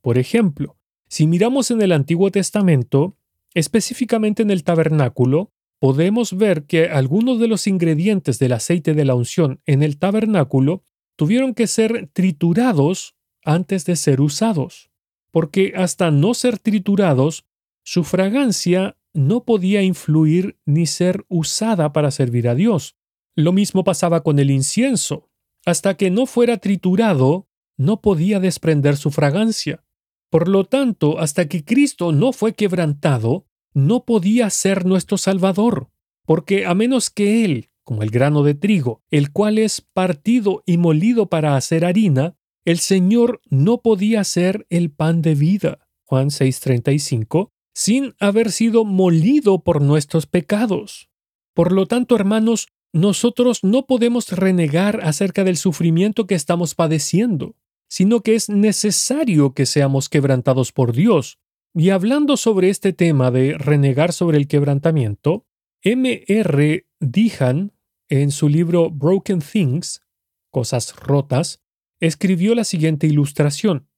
Por 0.00 0.18
ejemplo, 0.18 0.78
si 1.08 1.26
miramos 1.26 1.70
en 1.70 1.82
el 1.82 1.92
Antiguo 1.92 2.30
Testamento, 2.30 3.16
específicamente 3.54 4.42
en 4.42 4.50
el 4.50 4.62
tabernáculo, 4.62 5.52
podemos 5.78 6.36
ver 6.36 6.64
que 6.64 6.88
algunos 6.88 7.38
de 7.38 7.48
los 7.48 7.66
ingredientes 7.66 8.38
del 8.38 8.52
aceite 8.52 8.94
de 8.94 9.04
la 9.04 9.14
unción 9.14 9.60
en 9.66 9.82
el 9.82 9.98
tabernáculo 9.98 10.82
tuvieron 11.16 11.54
que 11.54 11.66
ser 11.66 12.08
triturados 12.12 13.16
antes 13.44 13.84
de 13.84 13.96
ser 13.96 14.20
usados, 14.20 14.90
porque 15.30 15.72
hasta 15.76 16.10
no 16.10 16.34
ser 16.34 16.58
triturados 16.58 17.44
su 17.82 18.04
fragancia 18.04 18.96
no 19.14 19.44
podía 19.44 19.82
influir 19.82 20.58
ni 20.64 20.86
ser 20.86 21.24
usada 21.28 21.92
para 21.92 22.10
servir 22.10 22.48
a 22.48 22.54
Dios. 22.54 22.96
Lo 23.34 23.52
mismo 23.52 23.84
pasaba 23.84 24.22
con 24.22 24.38
el 24.38 24.50
incienso. 24.50 25.30
Hasta 25.64 25.96
que 25.96 26.10
no 26.10 26.26
fuera 26.26 26.58
triturado, 26.58 27.48
no 27.76 28.00
podía 28.00 28.40
desprender 28.40 28.96
su 28.96 29.10
fragancia. 29.10 29.84
Por 30.30 30.48
lo 30.48 30.64
tanto, 30.64 31.18
hasta 31.18 31.48
que 31.48 31.64
Cristo 31.64 32.12
no 32.12 32.32
fue 32.32 32.54
quebrantado, 32.54 33.47
no 33.74 34.04
podía 34.04 34.50
ser 34.50 34.84
nuestro 34.86 35.18
Salvador, 35.18 35.90
porque 36.24 36.66
a 36.66 36.74
menos 36.74 37.10
que 37.10 37.44
Él, 37.44 37.70
como 37.84 38.02
el 38.02 38.10
grano 38.10 38.42
de 38.42 38.54
trigo, 38.54 39.02
el 39.10 39.32
cual 39.32 39.58
es 39.58 39.80
partido 39.80 40.62
y 40.66 40.76
molido 40.76 41.26
para 41.26 41.56
hacer 41.56 41.84
harina, 41.84 42.36
el 42.64 42.78
Señor 42.78 43.40
no 43.48 43.80
podía 43.80 44.24
ser 44.24 44.66
el 44.68 44.90
pan 44.90 45.22
de 45.22 45.34
vida. 45.34 45.88
Juan 46.04 46.28
6:35 46.30 47.52
sin 47.78 48.16
haber 48.18 48.50
sido 48.50 48.84
molido 48.84 49.62
por 49.62 49.80
nuestros 49.80 50.26
pecados. 50.26 51.08
Por 51.54 51.70
lo 51.70 51.86
tanto, 51.86 52.16
hermanos, 52.16 52.66
nosotros 52.92 53.62
no 53.62 53.86
podemos 53.86 54.32
renegar 54.32 54.98
acerca 55.04 55.44
del 55.44 55.56
sufrimiento 55.56 56.26
que 56.26 56.34
estamos 56.34 56.74
padeciendo, 56.74 57.54
sino 57.88 58.20
que 58.22 58.34
es 58.34 58.48
necesario 58.48 59.54
que 59.54 59.64
seamos 59.64 60.08
quebrantados 60.08 60.72
por 60.72 60.92
Dios. 60.92 61.38
Y 61.74 61.90
hablando 61.90 62.36
sobre 62.36 62.70
este 62.70 62.92
tema 62.92 63.30
de 63.30 63.56
renegar 63.56 64.12
sobre 64.12 64.38
el 64.38 64.48
quebrantamiento, 64.48 65.46
M. 65.82 66.24
R. 66.26 66.86
Dihan, 67.00 67.72
en 68.08 68.30
su 68.30 68.48
libro 68.48 68.90
Broken 68.90 69.40
Things, 69.40 70.02
Cosas 70.50 70.96
Rotas, 70.96 71.62
escribió 72.00 72.54
la 72.54 72.64
siguiente 72.64 73.06
ilustración. 73.06 73.88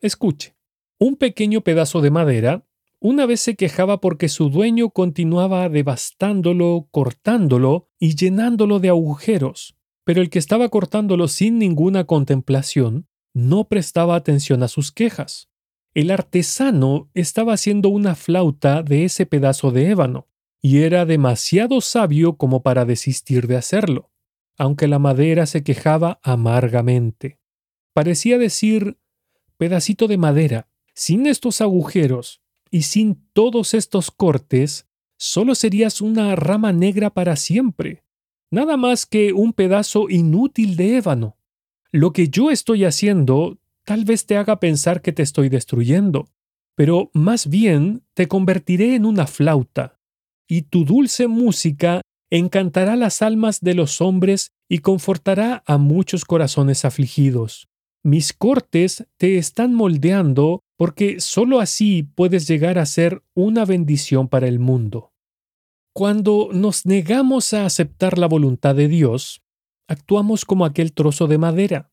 Escuche. 0.00 0.56
Un 1.00 1.16
pequeño 1.16 1.60
pedazo 1.62 2.00
de 2.00 2.10
madera 2.10 2.68
una 3.00 3.26
vez 3.26 3.40
se 3.40 3.54
quejaba 3.54 4.00
porque 4.00 4.28
su 4.28 4.50
dueño 4.50 4.90
continuaba 4.90 5.68
devastándolo, 5.68 6.88
cortándolo 6.90 7.88
y 7.98 8.16
llenándolo 8.16 8.80
de 8.80 8.88
agujeros, 8.88 9.76
pero 10.04 10.20
el 10.20 10.30
que 10.30 10.40
estaba 10.40 10.68
cortándolo 10.68 11.28
sin 11.28 11.58
ninguna 11.58 12.04
contemplación 12.04 13.06
no 13.34 13.68
prestaba 13.68 14.16
atención 14.16 14.64
a 14.64 14.68
sus 14.68 14.90
quejas. 14.90 15.48
El 15.98 16.12
artesano 16.12 17.10
estaba 17.12 17.54
haciendo 17.54 17.88
una 17.88 18.14
flauta 18.14 18.84
de 18.84 19.04
ese 19.04 19.26
pedazo 19.26 19.72
de 19.72 19.90
ébano, 19.90 20.28
y 20.62 20.82
era 20.82 21.04
demasiado 21.04 21.80
sabio 21.80 22.36
como 22.36 22.62
para 22.62 22.84
desistir 22.84 23.48
de 23.48 23.56
hacerlo, 23.56 24.12
aunque 24.56 24.86
la 24.86 25.00
madera 25.00 25.44
se 25.46 25.64
quejaba 25.64 26.20
amargamente. 26.22 27.40
parecía 27.94 28.38
decir 28.38 28.96
pedacito 29.56 30.06
de 30.06 30.18
madera, 30.18 30.68
sin 30.94 31.26
estos 31.26 31.60
agujeros 31.60 32.42
y 32.70 32.82
sin 32.82 33.20
todos 33.32 33.74
estos 33.74 34.12
cortes, 34.12 34.86
solo 35.16 35.56
serías 35.56 36.00
una 36.00 36.36
rama 36.36 36.72
negra 36.72 37.10
para 37.10 37.34
siempre, 37.34 38.04
nada 38.52 38.76
más 38.76 39.04
que 39.04 39.32
un 39.32 39.52
pedazo 39.52 40.08
inútil 40.08 40.76
de 40.76 40.98
ébano. 40.98 41.38
Lo 41.90 42.12
que 42.12 42.28
yo 42.28 42.52
estoy 42.52 42.84
haciendo 42.84 43.58
tal 43.88 44.04
vez 44.04 44.26
te 44.26 44.36
haga 44.36 44.60
pensar 44.60 45.00
que 45.00 45.12
te 45.12 45.22
estoy 45.22 45.48
destruyendo, 45.48 46.28
pero 46.76 47.10
más 47.14 47.48
bien 47.48 48.04
te 48.12 48.28
convertiré 48.28 48.94
en 48.94 49.06
una 49.06 49.26
flauta, 49.26 49.98
y 50.46 50.62
tu 50.62 50.84
dulce 50.84 51.26
música 51.26 52.02
encantará 52.30 52.96
las 52.96 53.22
almas 53.22 53.62
de 53.62 53.72
los 53.72 54.02
hombres 54.02 54.50
y 54.68 54.80
confortará 54.80 55.62
a 55.66 55.78
muchos 55.78 56.26
corazones 56.26 56.84
afligidos. 56.84 57.70
Mis 58.04 58.34
cortes 58.34 59.06
te 59.16 59.38
están 59.38 59.72
moldeando 59.72 60.60
porque 60.76 61.20
sólo 61.20 61.58
así 61.58 62.02
puedes 62.02 62.46
llegar 62.46 62.78
a 62.78 62.84
ser 62.84 63.22
una 63.32 63.64
bendición 63.64 64.28
para 64.28 64.48
el 64.48 64.58
mundo. 64.58 65.14
Cuando 65.94 66.50
nos 66.52 66.84
negamos 66.84 67.54
a 67.54 67.64
aceptar 67.64 68.18
la 68.18 68.28
voluntad 68.28 68.74
de 68.74 68.88
Dios, 68.88 69.40
actuamos 69.88 70.44
como 70.44 70.66
aquel 70.66 70.92
trozo 70.92 71.26
de 71.26 71.38
madera, 71.38 71.87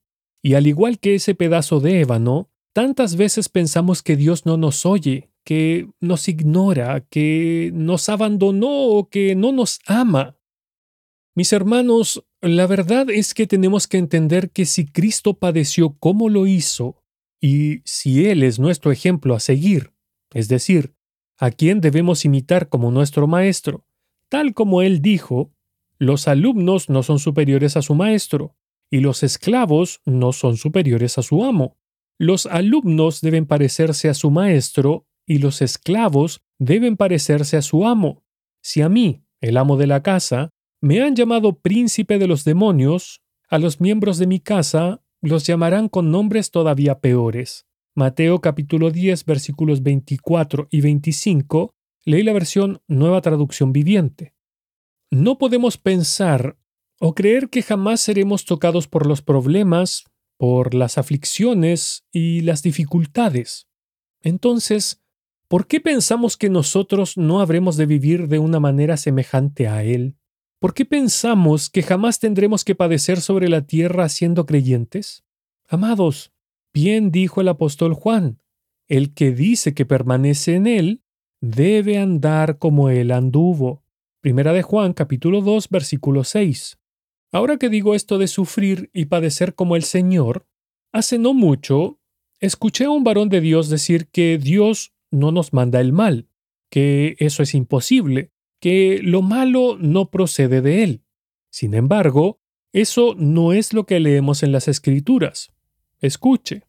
y 0.45 0.53
al 0.53 0.67
igual 0.67 0.99
que 0.99 1.15
ese 1.15 1.33
pedazo 1.33 1.79
de 1.79 2.01
ébano, 2.01 2.51
tantas 2.71 3.15
veces 3.15 3.49
pensamos 3.49 4.03
que 4.03 4.15
Dios 4.15 4.45
no 4.45 4.57
nos 4.57 4.85
oye, 4.85 5.31
que 5.43 5.89
nos 5.99 6.27
ignora, 6.27 7.01
que 7.09 7.71
nos 7.73 8.09
abandonó 8.09 8.69
o 8.69 9.09
que 9.09 9.33
no 9.33 9.51
nos 9.51 9.79
ama. 9.87 10.37
Mis 11.33 11.51
hermanos, 11.51 12.23
la 12.41 12.67
verdad 12.67 13.09
es 13.09 13.33
que 13.33 13.47
tenemos 13.47 13.87
que 13.87 13.97
entender 13.97 14.51
que 14.51 14.67
si 14.67 14.85
Cristo 14.85 15.33
padeció 15.33 15.97
como 15.97 16.29
lo 16.29 16.45
hizo, 16.45 17.01
y 17.41 17.81
si 17.83 18.27
Él 18.27 18.43
es 18.43 18.59
nuestro 18.59 18.91
ejemplo 18.91 19.33
a 19.33 19.39
seguir, 19.39 19.93
es 20.31 20.47
decir, 20.47 20.93
a 21.39 21.49
quien 21.49 21.81
debemos 21.81 22.23
imitar 22.23 22.69
como 22.69 22.91
nuestro 22.91 23.25
Maestro, 23.25 23.87
tal 24.29 24.53
como 24.53 24.83
Él 24.83 25.01
dijo, 25.01 25.51
los 25.97 26.27
alumnos 26.27 26.87
no 26.87 27.01
son 27.01 27.17
superiores 27.17 27.77
a 27.77 27.81
su 27.81 27.95
Maestro, 27.95 28.55
y 28.95 29.01
los 29.01 29.23
esclavos 29.23 29.99
no 30.05 30.31
son 30.31 30.55
superiores 30.55 31.17
a 31.17 31.21
su 31.21 31.43
amo. 31.43 31.75
Los 32.17 32.45
alumnos 32.45 33.19
deben 33.19 33.45
parecerse 33.45 34.07
a 34.07 34.13
su 34.13 34.31
Maestro, 34.31 35.05
y 35.27 35.39
los 35.39 35.61
esclavos 35.61 36.45
deben 36.59 36.95
parecerse 36.95 37.57
a 37.57 37.61
su 37.61 37.85
amo. 37.85 38.23
Si 38.63 38.81
a 38.81 38.87
mí, 38.87 39.25
el 39.41 39.57
amo 39.57 39.75
de 39.75 39.87
la 39.87 40.01
casa, 40.01 40.51
me 40.79 41.01
han 41.01 41.13
llamado 41.13 41.59
príncipe 41.59 42.17
de 42.19 42.27
los 42.27 42.45
demonios, 42.45 43.21
a 43.49 43.59
los 43.59 43.81
miembros 43.81 44.17
de 44.17 44.27
mi 44.27 44.39
casa 44.39 45.01
los 45.21 45.45
llamarán 45.45 45.89
con 45.89 46.09
nombres 46.09 46.49
todavía 46.49 47.01
peores. 47.01 47.65
Mateo 47.95 48.39
capítulo 48.39 48.91
10 48.91 49.25
versículos 49.25 49.83
24 49.83 50.69
y 50.71 50.79
25, 50.79 51.73
leí 52.05 52.23
la 52.23 52.31
versión 52.31 52.81
Nueva 52.87 53.19
Traducción 53.19 53.73
Viviente. 53.73 54.35
No 55.11 55.37
podemos 55.37 55.77
pensar 55.77 56.55
o 56.99 57.13
creer 57.13 57.49
que 57.49 57.61
jamás 57.61 58.01
seremos 58.01 58.45
tocados 58.45 58.87
por 58.87 59.05
los 59.05 59.21
problemas, 59.21 60.05
por 60.37 60.73
las 60.73 60.97
aflicciones 60.97 62.05
y 62.11 62.41
las 62.41 62.63
dificultades. 62.63 63.67
Entonces, 64.21 65.01
¿por 65.47 65.67
qué 65.67 65.79
pensamos 65.79 66.37
que 66.37 66.49
nosotros 66.49 67.17
no 67.17 67.41
habremos 67.41 67.77
de 67.77 67.85
vivir 67.85 68.27
de 68.27 68.39
una 68.39 68.59
manera 68.59 68.97
semejante 68.97 69.67
a 69.67 69.83
Él? 69.83 70.17
¿Por 70.59 70.73
qué 70.73 70.85
pensamos 70.85 71.69
que 71.69 71.83
jamás 71.83 72.19
tendremos 72.19 72.63
que 72.63 72.75
padecer 72.75 73.21
sobre 73.21 73.49
la 73.49 73.61
tierra 73.67 74.09
siendo 74.09 74.45
creyentes? 74.45 75.23
Amados, 75.67 76.31
bien 76.73 77.11
dijo 77.11 77.41
el 77.41 77.49
apóstol 77.49 77.93
Juan, 77.93 78.39
el 78.87 79.13
que 79.13 79.31
dice 79.31 79.73
que 79.73 79.85
permanece 79.85 80.55
en 80.55 80.67
él, 80.67 81.03
debe 81.41 81.97
andar 81.97 82.57
como 82.57 82.89
él 82.89 83.11
anduvo. 83.11 83.83
Primera 84.21 84.53
de 84.53 84.61
Juan 84.61 84.93
capítulo 84.93 85.41
2 85.41 85.69
versículo 85.69 86.23
6. 86.23 86.79
Ahora 87.31 87.57
que 87.57 87.69
digo 87.69 87.95
esto 87.95 88.17
de 88.17 88.27
sufrir 88.27 88.89
y 88.93 89.05
padecer 89.05 89.55
como 89.55 89.75
el 89.75 89.83
Señor, 89.83 90.47
hace 90.91 91.17
no 91.17 91.33
mucho 91.33 91.99
escuché 92.39 92.85
a 92.85 92.91
un 92.91 93.03
varón 93.03 93.29
de 93.29 93.41
Dios 93.41 93.69
decir 93.69 94.07
que 94.07 94.37
Dios 94.37 94.93
no 95.11 95.31
nos 95.31 95.53
manda 95.53 95.79
el 95.81 95.93
mal, 95.93 96.27
que 96.69 97.15
eso 97.19 97.43
es 97.43 97.55
imposible, 97.55 98.31
que 98.59 98.99
lo 99.03 99.21
malo 99.21 99.77
no 99.79 100.09
procede 100.09 100.61
de 100.61 100.83
él. 100.83 101.03
Sin 101.49 101.73
embargo, 101.73 102.41
eso 102.73 103.15
no 103.17 103.53
es 103.53 103.73
lo 103.73 103.85
que 103.85 103.99
leemos 103.99 104.43
en 104.43 104.51
las 104.51 104.67
Escrituras. 104.67 105.53
Escuche, 106.01 106.63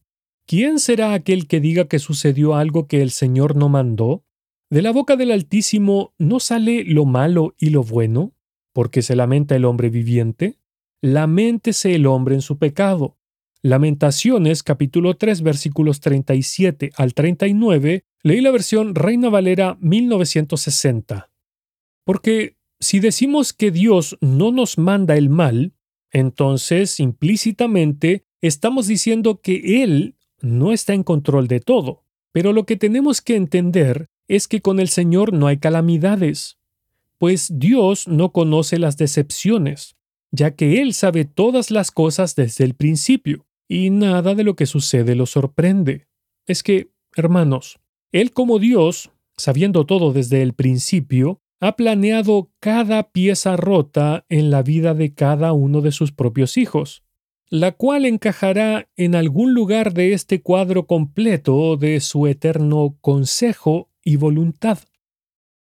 ¿quién 0.47 0.79
será 0.79 1.13
aquel 1.13 1.49
que 1.49 1.61
diga 1.61 1.89
que 1.89 1.99
sucedió 1.99 2.55
algo 2.55 2.87
que 2.87 3.03
el 3.03 3.11
Señor 3.11 3.57
no 3.57 3.69
mandó? 3.69 4.25
De 4.71 4.83
la 4.83 4.93
boca 4.93 5.17
del 5.17 5.33
Altísimo 5.33 6.15
no 6.19 6.39
sale 6.39 6.85
lo 6.85 7.05
malo 7.05 7.55
y 7.59 7.71
lo 7.71 7.83
bueno, 7.83 8.36
porque 8.77 9.01
se 9.01 9.17
lamenta 9.17 9.57
el 9.57 9.65
hombre 9.65 9.89
viviente. 9.89 10.59
Laméntese 11.01 11.95
el 11.95 12.05
hombre 12.05 12.35
en 12.35 12.43
su 12.43 12.59
pecado. 12.59 13.17
Lamentaciones 13.63 14.63
capítulo 14.63 15.17
3 15.17 15.41
versículos 15.41 16.01
37 16.01 16.93
al 16.95 17.15
39, 17.15 18.05
leí 18.23 18.41
la 18.43 18.51
versión 18.51 18.95
Reina 18.95 19.31
Valera 19.31 19.79
1960. 19.81 21.31
Porque 22.05 22.59
si 22.79 23.01
decimos 23.01 23.55
que 23.55 23.71
Dios 23.71 24.19
no 24.21 24.53
nos 24.53 24.77
manda 24.77 25.17
el 25.17 25.31
mal, 25.31 25.73
entonces 26.13 27.01
implícitamente 27.01 28.27
estamos 28.43 28.89
diciendo 28.89 29.41
que 29.41 29.83
Él 29.85 30.17
no 30.43 30.75
está 30.75 30.93
en 30.93 31.03
control 31.03 31.49
de 31.49 31.61
todo. 31.61 32.05
Pero 32.31 32.53
lo 32.53 32.67
que 32.67 32.77
tenemos 32.77 33.23
que 33.23 33.37
entender 33.37 34.11
es 34.29 34.47
que 34.47 34.61
con 34.61 34.81
el 34.81 34.89
Señor 34.89 35.33
no 35.33 35.47
hay 35.47 35.57
calamidades, 35.57 36.56
pues 37.19 37.51
Dios 37.59 38.09
no 38.09 38.33
conoce 38.33 38.79
las 38.79 38.97
decepciones, 38.97 39.97
ya 40.31 40.55
que 40.55 40.81
Él 40.81 40.95
sabe 40.95 41.25
todas 41.25 41.71
las 41.71 41.91
cosas 41.91 42.35
desde 42.35 42.65
el 42.65 42.75
principio, 42.75 43.47
y 43.69 43.91
nada 43.91 44.35
de 44.35 44.45
lo 44.45 44.55
que 44.55 44.67
sucede 44.67 45.15
lo 45.15 45.27
sorprende. 45.27 46.07
Es 46.47 46.63
que, 46.63 46.91
hermanos, 47.17 47.79
Él 48.13 48.33
como 48.33 48.59
Dios, 48.59 49.11
sabiendo 49.37 49.87
todo 49.87 50.13
desde 50.13 50.43
el 50.43 50.53
principio, 50.53 51.41
ha 51.61 51.77
planeado 51.77 52.51
cada 52.61 53.11
pieza 53.11 53.57
rota 53.57 54.25
en 54.29 54.51
la 54.51 54.63
vida 54.63 54.95
de 54.95 55.15
cada 55.15 55.53
uno 55.53 55.81
de 55.81 55.93
sus 55.93 56.13
propios 56.13 56.57
hijos, 56.57 57.03
la 57.49 57.73
cual 57.73 58.05
encajará 58.05 58.89
en 58.97 59.15
algún 59.15 59.55
lugar 59.55 59.95
de 59.95 60.13
este 60.13 60.43
cuadro 60.43 60.87
completo 60.87 61.77
de 61.77 62.01
su 62.01 62.27
eterno 62.27 62.99
consejo 63.01 63.91
y 64.05 64.17
voluntad. 64.17 64.81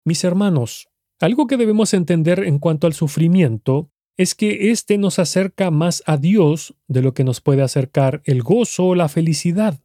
Mis 0.05 0.23
hermanos, 0.25 0.89
algo 1.23 1.47
que 1.47 1.57
debemos 1.57 1.95
entender 1.95 2.41
en 2.41 2.59
cuanto 2.59 2.89
al 2.89 2.95
sufrimiento 2.95 3.93
es 4.17 4.35
que 4.35 4.73
éste 4.73 4.99
nos 4.99 5.21
acerca 5.21 5.71
más 5.71 6.03
a 6.05 6.17
Dios 6.17 6.75
de 6.89 7.01
lo 7.01 7.15
que 7.15 7.23
nos 7.23 7.41
puede 7.41 7.63
acercar 7.63 8.23
el 8.25 8.43
gozo 8.43 8.89
o 8.89 8.95
la 8.97 9.09
felicidad, 9.09 9.81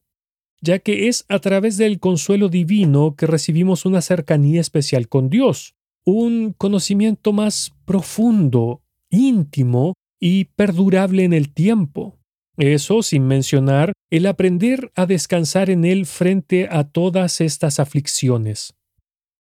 ya 0.62 0.80
que 0.80 1.08
es 1.08 1.26
a 1.30 1.38
través 1.38 1.78
del 1.78 2.00
consuelo 2.00 2.50
divino 2.50 3.15
que 3.15 3.28
recibimos 3.28 3.86
una 3.86 4.02
cercanía 4.02 4.60
especial 4.60 5.10
con 5.10 5.30
Dios, 5.30 5.76
un 6.04 6.56
conocimiento 6.58 7.34
más 7.34 7.71
profundo, 7.86 8.82
íntimo 9.12 9.93
y 10.19 10.45
perdurable 10.45 11.23
en 11.23 11.34
el 11.34 11.54
tiempo. 11.54 12.17
Eso 12.58 13.04
sin 13.04 13.28
mencionar 13.28 13.93
el 14.10 14.26
aprender 14.26 14.91
a 14.95 15.06
descansar 15.06 15.69
en 15.69 15.86
él 15.86 16.08
frente 16.08 16.67
a 16.71 16.86
todas 16.86 17.41
estas 17.41 17.80
aflicciones. 17.80 18.73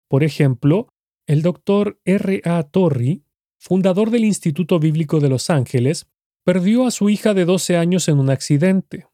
Por 0.08 0.24
ejemplo, 0.24 0.88
el 1.27 1.41
doctor 1.41 1.99
R. 2.05 2.41
A. 2.45 2.63
Torrey, 2.63 3.23
fundador 3.57 4.12
del 4.12 4.25
Instituto 4.25 4.79
Bíblico 4.79 5.19
de 5.19 5.29
Los 5.29 5.49
Ángeles, 5.49 6.07
perdió 6.43 6.86
a 6.86 6.91
su 6.91 7.09
hija 7.09 7.33
de 7.33 7.45
12 7.45 7.77
años 7.77 8.07
en 8.07 8.19
un 8.19 8.29
accidente. 8.29 9.07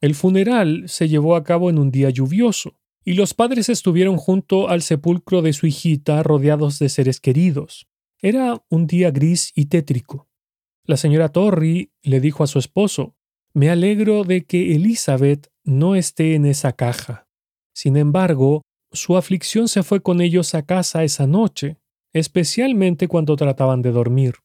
El 0.00 0.14
funeral 0.14 0.84
se 0.86 1.08
llevó 1.08 1.34
a 1.34 1.44
cabo 1.44 1.70
en 1.70 1.78
un 1.78 1.90
día 1.90 2.10
lluvioso, 2.10 2.78
y 3.04 3.14
los 3.14 3.34
padres 3.34 3.68
estuvieron 3.68 4.16
junto 4.16 4.68
al 4.68 4.82
sepulcro 4.82 5.42
de 5.42 5.52
su 5.52 5.66
hijita 5.66 6.22
rodeados 6.22 6.78
de 6.78 6.88
seres 6.88 7.20
queridos. 7.20 7.86
Era 8.20 8.62
un 8.70 8.86
día 8.86 9.10
gris 9.10 9.52
y 9.54 9.66
tétrico. 9.66 10.28
La 10.84 10.96
señora 10.96 11.30
Torrey 11.30 11.92
le 12.02 12.20
dijo 12.20 12.44
a 12.44 12.46
su 12.46 12.58
esposo, 12.58 13.14
Me 13.54 13.70
alegro 13.70 14.24
de 14.24 14.44
que 14.44 14.74
Elizabeth 14.74 15.50
no 15.64 15.96
esté 15.96 16.34
en 16.34 16.46
esa 16.46 16.72
caja. 16.72 17.28
Sin 17.74 17.96
embargo, 17.96 18.62
su 18.94 19.16
aflicción 19.16 19.68
se 19.68 19.82
fue 19.82 20.00
con 20.00 20.20
ellos 20.20 20.54
a 20.54 20.62
casa 20.64 21.04
esa 21.04 21.26
noche, 21.26 21.76
especialmente 22.12 23.08
cuando 23.08 23.36
trataban 23.36 23.82
de 23.82 23.92
dormir. 23.92 24.36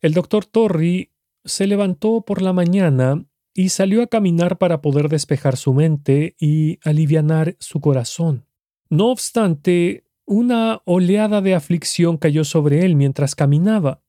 El 0.00 0.14
doctor 0.14 0.46
Torrey 0.46 1.10
se 1.44 1.66
levantó 1.66 2.22
por 2.22 2.42
la 2.42 2.52
mañana 2.52 3.24
y 3.54 3.68
salió 3.68 4.02
a 4.02 4.06
caminar 4.06 4.58
para 4.58 4.80
poder 4.80 5.08
despejar 5.08 5.56
su 5.56 5.74
mente 5.74 6.36
y 6.40 6.78
alivianar 6.82 7.56
su 7.58 7.80
corazón. 7.80 8.46
No 8.88 9.10
obstante, 9.10 10.04
una 10.24 10.80
oleada 10.84 11.40
de 11.40 11.54
aflicción 11.54 12.16
cayó 12.16 12.44
sobre 12.44 12.84
él 12.84 12.96
mientras 12.96 13.34
caminaba. 13.34 14.02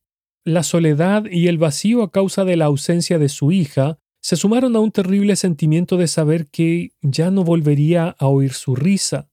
La 0.46 0.64
soledad 0.64 1.26
y 1.30 1.48
el 1.48 1.58
vacío 1.58 2.04
a 2.04 2.12
causa 2.12 2.46
de 2.46 2.56
la 2.58 2.66
ausencia 2.66 3.20
de 3.20 3.30
su 3.30 3.52
hija 3.52 4.00
se 4.22 4.36
sumaron 4.36 4.76
a 4.76 4.80
un 4.80 4.92
terrible 4.92 5.36
sentimiento 5.36 5.98
de 5.98 6.08
saber 6.08 6.48
que 6.48 6.92
ya 7.02 7.32
no 7.32 7.44
volvería 7.44 8.16
a 8.20 8.28
oír 8.28 8.54
su 8.54 8.76
risa, 8.76 9.29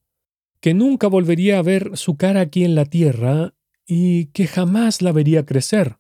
que 0.66 0.74
nunca 0.74 1.06
volvería 1.06 1.60
a 1.60 1.62
ver 1.62 1.96
su 1.96 2.16
cara 2.16 2.40
aquí 2.40 2.64
en 2.64 2.74
la 2.74 2.86
tierra 2.86 3.54
y 3.86 4.32
que 4.32 4.48
jamás 4.48 5.00
la 5.00 5.12
vería 5.12 5.46
crecer. 5.46 5.98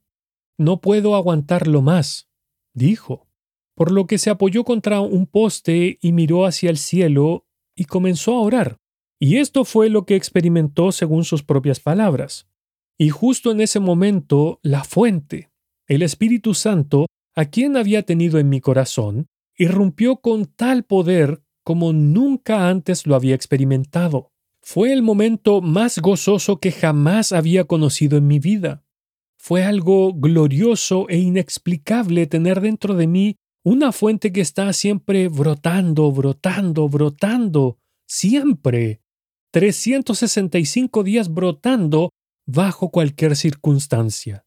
No 0.58 0.80
puedo 0.80 1.14
aguantarlo 1.14 1.82
más, 1.82 2.28
dijo, 2.74 3.28
por 3.76 3.92
lo 3.92 4.08
que 4.08 4.18
se 4.18 4.28
apoyó 4.28 4.64
contra 4.64 5.00
un 5.00 5.28
poste 5.28 6.00
y 6.02 6.10
miró 6.10 6.46
hacia 6.46 6.68
el 6.68 6.78
cielo 6.78 7.46
y 7.76 7.84
comenzó 7.84 8.34
a 8.34 8.40
orar. 8.40 8.78
Y 9.20 9.36
esto 9.36 9.64
fue 9.64 9.88
lo 9.88 10.04
que 10.04 10.16
experimentó 10.16 10.90
según 10.90 11.22
sus 11.22 11.44
propias 11.44 11.78
palabras. 11.78 12.48
Y 12.98 13.10
justo 13.10 13.52
en 13.52 13.60
ese 13.60 13.78
momento, 13.78 14.58
la 14.64 14.82
fuente, 14.82 15.52
el 15.86 16.02
Espíritu 16.02 16.54
Santo, 16.54 17.06
a 17.36 17.44
quien 17.44 17.76
había 17.76 18.02
tenido 18.02 18.40
en 18.40 18.48
mi 18.48 18.60
corazón, 18.60 19.28
irrumpió 19.56 20.16
con 20.16 20.46
tal 20.46 20.82
poder 20.82 21.44
como 21.62 21.92
nunca 21.92 22.68
antes 22.68 23.06
lo 23.06 23.14
había 23.14 23.36
experimentado. 23.36 24.32
Fue 24.68 24.92
el 24.92 25.00
momento 25.00 25.60
más 25.60 26.00
gozoso 26.00 26.58
que 26.58 26.72
jamás 26.72 27.30
había 27.30 27.66
conocido 27.66 28.18
en 28.18 28.26
mi 28.26 28.40
vida. 28.40 28.84
Fue 29.38 29.62
algo 29.62 30.12
glorioso 30.12 31.08
e 31.08 31.18
inexplicable 31.18 32.26
tener 32.26 32.60
dentro 32.60 32.96
de 32.96 33.06
mí 33.06 33.36
una 33.64 33.92
fuente 33.92 34.32
que 34.32 34.40
está 34.40 34.72
siempre 34.72 35.28
brotando, 35.28 36.10
brotando, 36.10 36.88
brotando, 36.88 37.78
siempre. 38.08 39.02
365 39.52 41.04
días 41.04 41.32
brotando 41.32 42.10
bajo 42.44 42.90
cualquier 42.90 43.36
circunstancia. 43.36 44.46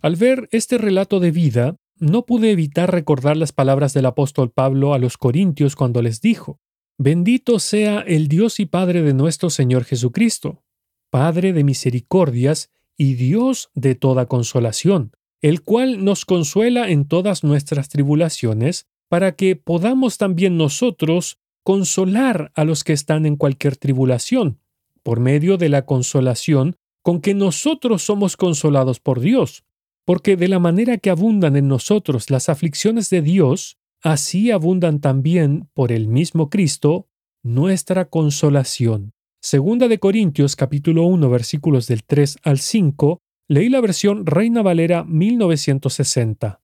Al 0.00 0.16
ver 0.16 0.48
este 0.52 0.78
relato 0.78 1.20
de 1.20 1.32
vida, 1.32 1.76
no 1.98 2.24
pude 2.24 2.50
evitar 2.50 2.90
recordar 2.90 3.36
las 3.36 3.52
palabras 3.52 3.92
del 3.92 4.06
apóstol 4.06 4.50
Pablo 4.50 4.94
a 4.94 4.98
los 4.98 5.18
Corintios 5.18 5.76
cuando 5.76 6.00
les 6.00 6.22
dijo, 6.22 6.60
Bendito 6.96 7.58
sea 7.58 8.00
el 8.00 8.28
Dios 8.28 8.60
y 8.60 8.66
Padre 8.66 9.02
de 9.02 9.14
nuestro 9.14 9.50
Señor 9.50 9.84
Jesucristo, 9.84 10.62
Padre 11.10 11.52
de 11.52 11.64
misericordias 11.64 12.70
y 12.96 13.14
Dios 13.14 13.70
de 13.74 13.96
toda 13.96 14.26
consolación, 14.26 15.12
el 15.42 15.62
cual 15.62 16.04
nos 16.04 16.24
consuela 16.24 16.88
en 16.88 17.06
todas 17.06 17.42
nuestras 17.42 17.88
tribulaciones, 17.88 18.86
para 19.08 19.34
que 19.34 19.56
podamos 19.56 20.18
también 20.18 20.56
nosotros 20.56 21.38
consolar 21.64 22.52
a 22.54 22.64
los 22.64 22.84
que 22.84 22.92
están 22.92 23.26
en 23.26 23.36
cualquier 23.36 23.76
tribulación, 23.76 24.60
por 25.02 25.18
medio 25.18 25.56
de 25.56 25.68
la 25.68 25.86
consolación 25.86 26.76
con 27.02 27.20
que 27.20 27.34
nosotros 27.34 28.02
somos 28.02 28.36
consolados 28.36 29.00
por 29.00 29.20
Dios, 29.20 29.64
porque 30.04 30.36
de 30.36 30.48
la 30.48 30.58
manera 30.58 30.98
que 30.98 31.10
abundan 31.10 31.56
en 31.56 31.68
nosotros 31.68 32.30
las 32.30 32.48
aflicciones 32.48 33.10
de 33.10 33.20
Dios, 33.20 33.78
así 34.04 34.50
abundan 34.50 35.00
también 35.00 35.68
por 35.72 35.90
el 35.90 36.06
mismo 36.06 36.50
Cristo 36.50 37.08
nuestra 37.42 38.04
consolación. 38.04 39.12
Segunda 39.40 39.88
de 39.88 39.98
Corintios 39.98 40.56
capítulo 40.56 41.04
1 41.04 41.28
versículos 41.30 41.86
del 41.86 42.04
3 42.04 42.38
al 42.42 42.58
5, 42.58 43.22
leí 43.48 43.70
la 43.70 43.80
versión 43.80 44.26
Reina 44.26 44.62
Valera 44.62 45.04
1960. 45.04 46.60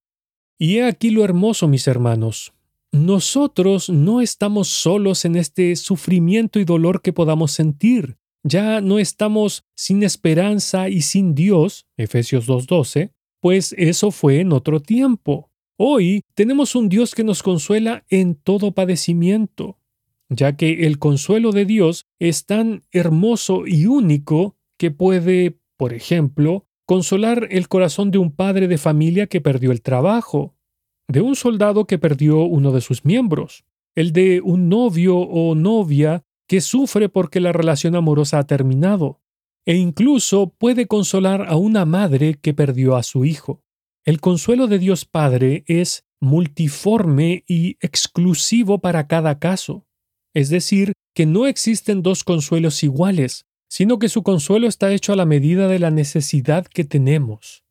Y 0.59 0.77
he 0.77 0.85
aquí 0.85 1.11
lo 1.11 1.25
hermoso, 1.25 1.67
mis 1.67 1.89
hermanos. 1.89 2.53
Nosotros 2.93 3.89
no 3.89 4.21
estamos 4.21 4.69
solos 4.69 5.25
en 5.25 5.37
este 5.37 5.75
sufrimiento 5.77 6.61
y 6.61 6.65
dolor 6.65 7.01
que 7.01 7.15
podamos 7.15 7.53
sentir. 7.53 8.19
Ya 8.43 8.83
no 8.83 8.99
estamos 8.99 9.65
sin 9.75 10.03
esperanza 10.03 10.91
y 10.91 11.03
sin 11.03 11.35
Dios, 11.35 11.87
Efesios 11.97 12.47
2.12, 12.47 13.13
pues 13.41 13.75
eso 13.79 14.11
fue 14.11 14.41
en 14.41 14.53
otro 14.53 14.81
tiempo. 14.81 15.50
Hoy 15.83 16.25
tenemos 16.35 16.75
un 16.75 16.91
Dios 16.91 17.15
que 17.15 17.25
nos 17.25 17.43
consuela 17.43 18.05
en 18.11 18.35
todo 18.35 18.73
padecimiento, 18.73 19.79
ya 20.29 20.55
que 20.55 20.87
el 20.87 20.99
consuelo 20.99 21.53
de 21.53 21.65
Dios 21.65 22.05
es 22.19 22.45
tan 22.45 22.83
hermoso 22.93 23.67
y 23.67 23.87
único 23.87 24.59
que 24.77 24.91
puede, 24.91 25.59
por 25.79 25.95
ejemplo, 25.95 26.67
consolar 26.85 27.49
el 27.51 27.69
corazón 27.69 28.11
de 28.11 28.19
un 28.19 28.31
padre 28.31 28.69
de 28.69 28.77
familia 28.77 29.27
que 29.27 29.41
perdió 29.41 29.73
el 29.73 29.81
trabajo, 29.81 30.55
de 31.09 31.23
un 31.23 31.35
soldado 31.35 31.87
que 31.87 31.97
perdió 31.97 32.45
uno 32.45 32.73
de 32.73 32.83
sus 32.83 33.07
miembros, 33.07 33.65
el 33.95 34.13
de 34.13 34.43
un 34.43 34.69
novio 34.69 35.17
o 35.17 35.55
novia 35.55 36.25
que 36.47 36.61
sufre 36.61 37.09
porque 37.09 37.41
la 37.41 37.55
relación 37.55 37.97
amorosa 37.97 38.39
ha 38.39 38.47
terminado, 38.47 39.23
e 39.65 39.77
incluso 39.77 40.51
puede 40.59 40.87
consolar 40.87 41.47
a 41.49 41.57
una 41.57 41.87
madre 41.87 42.35
que 42.35 42.53
perdió 42.53 42.97
a 42.97 43.03
su 43.03 43.25
hijo. 43.25 43.63
El 44.05 44.21
consuelo 44.21 44.67
de 44.67 44.79
Dios 44.79 45.05
Padre 45.05 45.65
es 45.67 46.05
multiforme 46.21 47.45
y 47.47 47.77
exclusivo 47.81 48.81
para 48.81 49.07
cada 49.07 49.39
caso, 49.39 49.87
es 50.35 50.49
decir, 50.49 50.93
que 51.15 51.27
no 51.27 51.47
existen 51.47 52.03
dos 52.03 52.25
consuelos 52.25 52.83
iguales, 52.83 53.47
sino 53.69 53.99
que 53.99 54.09
su 54.09 54.23
consuelo 54.23 54.69
está 54.69 54.93
hecho 54.93 55.13
a 55.13 55.17
la 55.17 55.27
medida 55.27 55.69
de 55.69 55.79
la 55.79 55.91
necesidad 55.91 56.67
que 56.67 56.85
tenemos. 56.85 57.65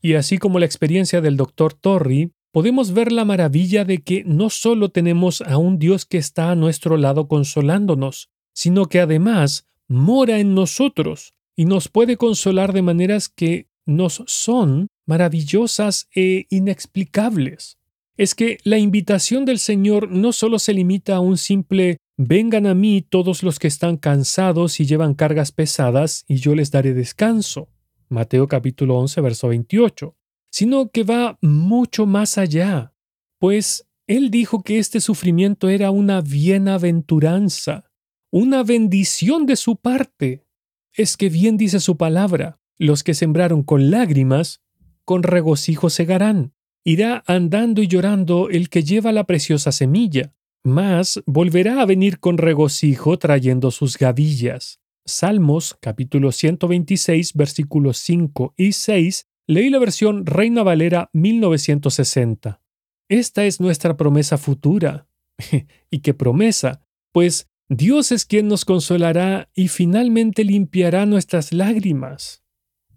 Y 0.00 0.14
así 0.14 0.38
como 0.38 0.58
la 0.58 0.66
experiencia 0.66 1.20
del 1.20 1.36
doctor 1.36 1.74
Torrey, 1.74 2.32
podemos 2.52 2.92
ver 2.92 3.12
la 3.12 3.24
maravilla 3.24 3.84
de 3.84 4.02
que 4.02 4.22
no 4.24 4.50
solo 4.50 4.90
tenemos 4.90 5.40
a 5.42 5.58
un 5.58 5.78
Dios 5.78 6.04
que 6.04 6.18
está 6.18 6.50
a 6.50 6.56
nuestro 6.56 6.96
lado 6.96 7.28
consolándonos, 7.28 8.28
sino 8.54 8.86
que 8.86 9.00
además 9.00 9.66
mora 9.88 10.38
en 10.38 10.54
nosotros 10.54 11.34
y 11.56 11.66
nos 11.66 11.88
puede 11.88 12.16
consolar 12.16 12.72
de 12.72 12.82
maneras 12.82 13.28
que 13.28 13.68
nos 13.86 14.22
son 14.26 14.88
maravillosas 15.06 16.08
e 16.14 16.46
inexplicables. 16.50 17.78
Es 18.16 18.34
que 18.34 18.58
la 18.64 18.78
invitación 18.78 19.44
del 19.44 19.58
Señor 19.58 20.10
no 20.10 20.32
solo 20.32 20.58
se 20.58 20.72
limita 20.72 21.16
a 21.16 21.20
un 21.20 21.36
simple 21.36 21.98
vengan 22.16 22.66
a 22.66 22.74
mí 22.74 23.02
todos 23.02 23.42
los 23.42 23.58
que 23.58 23.66
están 23.66 23.96
cansados 23.96 24.78
y 24.78 24.86
llevan 24.86 25.14
cargas 25.14 25.50
pesadas 25.50 26.24
y 26.28 26.36
yo 26.36 26.54
les 26.54 26.70
daré 26.70 26.94
descanso. 26.94 27.68
Mateo 28.08 28.46
capítulo 28.46 28.96
11 28.98 29.20
verso 29.20 29.48
28 29.48 30.16
sino 30.54 30.88
que 30.88 31.02
va 31.02 31.36
mucho 31.42 32.06
más 32.06 32.38
allá, 32.38 32.94
pues 33.40 33.88
Él 34.06 34.30
dijo 34.30 34.62
que 34.62 34.78
este 34.78 35.00
sufrimiento 35.00 35.68
era 35.68 35.90
una 35.90 36.20
bienaventuranza, 36.20 37.90
una 38.30 38.62
bendición 38.62 39.46
de 39.46 39.56
su 39.56 39.74
parte. 39.74 40.46
Es 40.92 41.16
que 41.16 41.28
bien 41.28 41.56
dice 41.56 41.80
su 41.80 41.96
palabra, 41.96 42.60
los 42.78 43.02
que 43.02 43.14
sembraron 43.14 43.64
con 43.64 43.90
lágrimas, 43.90 44.62
con 45.04 45.22
regocijo 45.22 45.90
segarán. 45.90 46.54
Irá 46.84 47.22
andando 47.26 47.82
y 47.82 47.88
llorando 47.88 48.48
el 48.50 48.68
que 48.68 48.82
lleva 48.82 49.12
la 49.12 49.24
preciosa 49.24 49.72
semilla, 49.72 50.34
mas 50.64 51.22
volverá 51.26 51.80
a 51.80 51.86
venir 51.86 52.20
con 52.20 52.38
regocijo 52.38 53.18
trayendo 53.18 53.70
sus 53.70 53.96
gavillas. 53.96 54.80
Salmos 55.06 55.76
capítulo 55.80 56.32
126 56.32 57.34
versículos 57.34 57.98
5 57.98 58.54
y 58.56 58.72
6 58.72 59.26
Leí 59.46 59.68
la 59.68 59.78
versión 59.78 60.24
Reina 60.24 60.62
Valera 60.62 61.10
1960. 61.12 62.62
Esta 63.10 63.44
es 63.44 63.60
nuestra 63.60 63.96
promesa 63.96 64.38
futura. 64.38 65.06
¿Y 65.90 65.98
qué 65.98 66.14
promesa? 66.14 66.80
Pues 67.12 67.50
Dios 67.68 68.10
es 68.10 68.24
quien 68.24 68.48
nos 68.48 68.64
consolará 68.64 69.50
y 69.54 69.68
finalmente 69.68 70.44
limpiará 70.44 71.04
nuestras 71.04 71.52
lágrimas. 71.52 72.42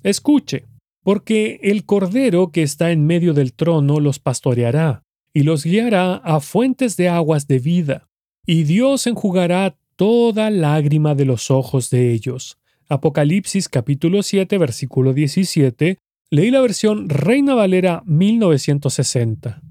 Escuche, 0.04 0.68
porque 1.08 1.62
el 1.64 1.86
Cordero 1.86 2.52
que 2.52 2.64
está 2.64 2.92
en 2.92 3.06
medio 3.06 3.34
del 3.34 3.54
trono 3.54 4.02
los 4.02 4.20
pastoreará 4.20 5.06
y 5.34 5.44
los 5.44 5.64
guiará 5.64 6.16
a 6.16 6.42
fuentes 6.42 6.98
de 6.98 7.08
aguas 7.08 7.48
de 7.48 7.60
vida, 7.60 8.10
y 8.46 8.64
Dios 8.64 9.08
enjugará 9.08 9.78
toda 9.96 10.50
lágrima 10.50 11.16
de 11.16 11.24
los 11.24 11.50
ojos 11.50 11.90
de 11.92 12.12
ellos. 12.12 12.58
Apocalipsis 12.90 13.70
capítulo 13.70 14.22
7 14.22 14.58
versículo 14.58 15.14
17 15.14 15.98
Leí 16.30 16.52
la 16.52 16.60
versión 16.60 17.08
Reina 17.08 17.56
Valera 17.56 18.04
1960. 18.06 19.62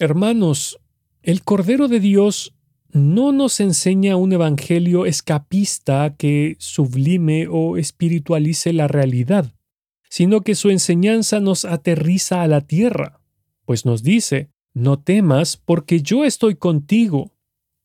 Hermanos, 0.00 0.80
el 1.22 1.44
Cordero 1.44 1.86
de 1.86 2.00
Dios 2.00 2.56
no 2.90 3.30
nos 3.30 3.60
enseña 3.60 4.16
un 4.16 4.32
evangelio 4.32 5.06
escapista 5.06 6.16
que 6.18 6.56
sublime 6.58 7.46
o 7.48 7.76
espiritualice 7.76 8.72
la 8.72 8.88
realidad, 8.88 9.52
sino 10.08 10.42
que 10.42 10.54
su 10.54 10.70
enseñanza 10.70 11.40
nos 11.40 11.64
aterriza 11.64 12.42
a 12.42 12.46
la 12.46 12.60
tierra, 12.60 13.20
pues 13.64 13.84
nos 13.84 14.02
dice, 14.02 14.50
no 14.74 14.98
temas 14.98 15.56
porque 15.56 16.02
yo 16.02 16.24
estoy 16.24 16.56
contigo, 16.56 17.32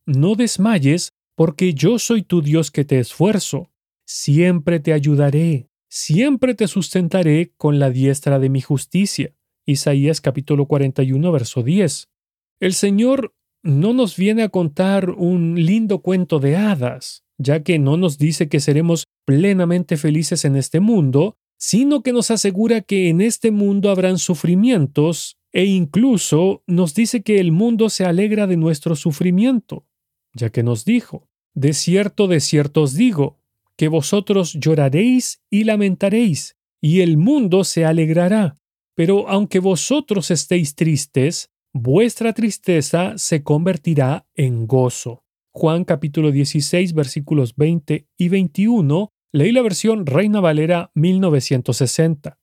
no 0.05 0.35
desmayes 0.35 1.13
porque 1.35 1.73
yo 1.73 1.99
soy 1.99 2.21
tu 2.21 2.41
Dios 2.41 2.71
que 2.71 2.85
te 2.85 2.99
esfuerzo, 2.99 3.71
siempre 4.05 4.79
te 4.79 4.93
ayudaré, 4.93 5.69
siempre 5.89 6.53
te 6.53 6.67
sustentaré 6.67 7.53
con 7.57 7.79
la 7.79 7.89
diestra 7.89 8.39
de 8.39 8.49
mi 8.49 8.61
justicia. 8.61 9.33
Isaías 9.65 10.21
capítulo 10.21 10.65
41, 10.65 11.31
verso 11.31 11.63
10. 11.63 12.09
El 12.59 12.73
Señor 12.73 13.33
no 13.63 13.93
nos 13.93 14.17
viene 14.17 14.43
a 14.43 14.49
contar 14.49 15.11
un 15.11 15.55
lindo 15.55 16.01
cuento 16.01 16.39
de 16.39 16.57
hadas, 16.57 17.23
ya 17.37 17.63
que 17.63 17.79
no 17.79 17.97
nos 17.97 18.17
dice 18.17 18.49
que 18.49 18.59
seremos 18.59 19.05
plenamente 19.25 19.97
felices 19.97 20.45
en 20.45 20.55
este 20.55 20.79
mundo, 20.79 21.37
sino 21.61 22.01
que 22.01 22.11
nos 22.11 22.31
asegura 22.31 22.81
que 22.81 23.09
en 23.09 23.21
este 23.21 23.51
mundo 23.51 23.91
habrán 23.91 24.17
sufrimientos 24.17 25.37
e 25.53 25.65
incluso 25.65 26.63
nos 26.65 26.95
dice 26.95 27.21
que 27.21 27.39
el 27.39 27.51
mundo 27.51 27.89
se 27.89 28.03
alegra 28.03 28.47
de 28.47 28.57
nuestro 28.57 28.95
sufrimiento, 28.95 29.85
ya 30.33 30.49
que 30.49 30.63
nos 30.63 30.85
dijo, 30.85 31.29
de 31.53 31.73
cierto, 31.73 32.27
de 32.27 32.39
cierto 32.39 32.81
os 32.81 32.95
digo, 32.95 33.37
que 33.77 33.89
vosotros 33.89 34.53
lloraréis 34.53 35.43
y 35.51 35.63
lamentaréis, 35.65 36.57
y 36.81 37.01
el 37.01 37.17
mundo 37.17 37.63
se 37.63 37.85
alegrará. 37.85 38.57
Pero 38.95 39.29
aunque 39.29 39.59
vosotros 39.59 40.31
estéis 40.31 40.73
tristes, 40.73 41.51
vuestra 41.73 42.33
tristeza 42.33 43.13
se 43.17 43.43
convertirá 43.43 44.25
en 44.33 44.65
gozo. 44.65 45.25
Juan 45.53 45.83
capítulo 45.83 46.31
16 46.31 46.93
versículos 46.95 47.55
20 47.55 48.07
y 48.17 48.29
21, 48.29 49.13
leí 49.31 49.51
la 49.51 49.61
versión 49.61 50.05
Reina 50.05 50.39
Valera 50.39 50.91
1960. 50.95 52.39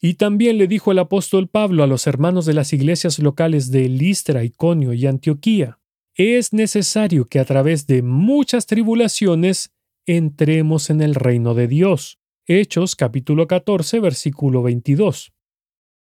Y 0.00 0.14
también 0.14 0.56
le 0.56 0.66
dijo 0.66 0.92
el 0.92 0.98
apóstol 0.98 1.48
Pablo 1.48 1.82
a 1.82 1.86
los 1.86 2.06
hermanos 2.06 2.46
de 2.46 2.54
las 2.54 2.72
iglesias 2.72 3.18
locales 3.18 3.70
de 3.70 3.88
Listra, 3.88 4.44
Iconio 4.44 4.94
y 4.94 5.06
Antioquía, 5.06 5.80
es 6.14 6.52
necesario 6.52 7.28
que 7.28 7.38
a 7.38 7.44
través 7.44 7.86
de 7.86 8.02
muchas 8.02 8.66
tribulaciones 8.66 9.72
entremos 10.06 10.90
en 10.90 11.00
el 11.00 11.14
reino 11.14 11.54
de 11.54 11.68
Dios. 11.68 12.18
Hechos 12.46 12.96
capítulo 12.96 13.46
14 13.46 14.00
versículo 14.00 14.62
22. 14.62 15.32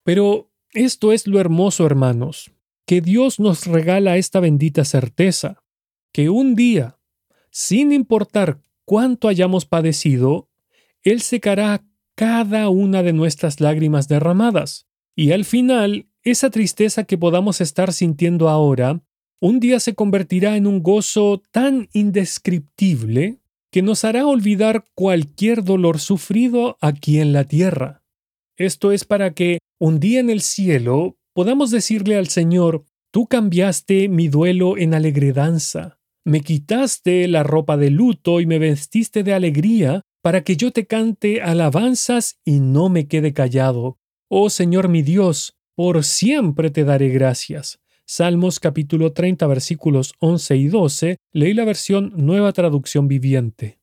Pero 0.03 0.51
esto 0.73 1.13
es 1.13 1.27
lo 1.27 1.39
hermoso, 1.39 1.85
hermanos, 1.85 2.51
que 2.85 3.01
Dios 3.01 3.39
nos 3.39 3.65
regala 3.65 4.17
esta 4.17 4.39
bendita 4.39 4.83
certeza, 4.83 5.63
que 6.11 6.29
un 6.29 6.55
día, 6.55 6.99
sin 7.51 7.91
importar 7.91 8.59
cuánto 8.89 9.27
hayamos 9.27 9.67
padecido, 9.67 10.49
Él 11.03 11.21
secará 11.21 11.85
cada 12.15 12.69
una 12.69 13.03
de 13.03 13.13
nuestras 13.13 13.59
lágrimas 13.59 14.07
derramadas. 14.07 14.87
Y 15.15 15.31
al 15.31 15.45
final, 15.45 16.07
esa 16.23 16.49
tristeza 16.49 17.03
que 17.03 17.15
podamos 17.15 17.61
estar 17.61 17.93
sintiendo 17.93 18.49
ahora, 18.49 18.99
un 19.39 19.59
día 19.59 19.79
se 19.79 19.93
convertirá 19.93 20.57
en 20.57 20.65
un 20.65 20.81
gozo 20.81 21.43
tan 21.51 21.87
indescriptible 21.93 23.37
que 23.69 23.83
nos 23.83 24.03
hará 24.05 24.25
olvidar 24.25 24.85
cualquier 24.95 25.63
dolor 25.63 25.99
sufrido 25.99 26.75
aquí 26.81 27.19
en 27.19 27.31
la 27.31 27.43
tierra. 27.43 28.01
Esto 28.57 28.91
es 28.91 29.05
para 29.05 29.35
que 29.35 29.59
un 29.77 29.99
día 29.99 30.19
en 30.19 30.31
el 30.31 30.41
cielo 30.41 31.15
podamos 31.33 31.69
decirle 31.69 32.17
al 32.17 32.27
Señor, 32.27 32.85
Tú 33.11 33.25
cambiaste 33.25 34.07
mi 34.07 34.27
duelo 34.27 34.77
en 34.77 34.93
alegredanza, 34.93 35.99
me 36.30 36.41
quitaste 36.41 37.27
la 37.27 37.43
ropa 37.43 37.75
de 37.75 37.89
luto 37.89 38.39
y 38.39 38.45
me 38.45 38.59
vestiste 38.59 39.23
de 39.23 39.34
alegría 39.34 40.03
para 40.21 40.43
que 40.43 40.55
yo 40.55 40.71
te 40.71 40.86
cante 40.86 41.41
alabanzas 41.41 42.39
y 42.45 42.59
no 42.59 42.88
me 42.88 43.07
quede 43.07 43.34
callado. 43.34 43.97
Oh 44.27 44.49
Señor 44.49 44.89
mi 44.89 45.01
Dios, 45.01 45.57
por 45.75 46.03
siempre 46.03 46.69
te 46.69 46.84
daré 46.84 47.09
gracias. 47.09 47.80
Salmos 48.05 48.59
capítulo 48.59 49.11
30 49.11 49.47
versículos 49.47 50.13
11 50.19 50.57
y 50.57 50.67
12, 50.67 51.17
leí 51.32 51.53
la 51.53 51.65
versión 51.65 52.13
Nueva 52.15 52.53
Traducción 52.53 53.07
Viviente. 53.07 53.80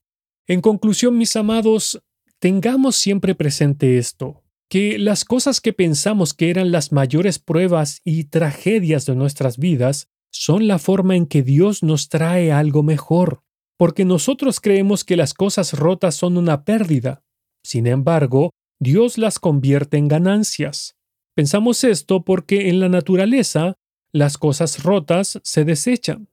En 0.46 0.60
conclusión, 0.60 1.18
mis 1.18 1.34
amados, 1.34 2.00
tengamos 2.38 2.94
siempre 2.96 3.34
presente 3.34 3.98
esto, 3.98 4.44
que 4.68 4.98
las 4.98 5.24
cosas 5.24 5.60
que 5.60 5.72
pensamos 5.72 6.32
que 6.32 6.50
eran 6.50 6.70
las 6.70 6.92
mayores 6.92 7.38
pruebas 7.40 8.00
y 8.04 8.24
tragedias 8.24 9.06
de 9.06 9.16
nuestras 9.16 9.58
vidas 9.58 10.08
son 10.38 10.66
la 10.66 10.78
forma 10.78 11.16
en 11.16 11.26
que 11.26 11.42
Dios 11.42 11.82
nos 11.82 12.08
trae 12.08 12.52
algo 12.52 12.82
mejor 12.82 13.42
porque 13.76 14.04
nosotros 14.04 14.60
creemos 14.60 15.04
que 15.04 15.16
las 15.16 15.34
cosas 15.34 15.74
rotas 15.74 16.14
son 16.14 16.36
una 16.36 16.64
pérdida. 16.64 17.22
Sin 17.62 17.86
embargo, 17.86 18.50
Dios 18.80 19.18
las 19.18 19.38
convierte 19.38 19.96
en 19.96 20.08
ganancias. 20.08 20.96
Pensamos 21.34 21.84
esto 21.84 22.24
porque 22.24 22.68
en 22.68 22.80
la 22.80 22.88
naturaleza 22.88 23.74
las 24.12 24.38
cosas 24.38 24.82
rotas 24.82 25.40
se 25.42 25.64
desechan. 25.64 26.28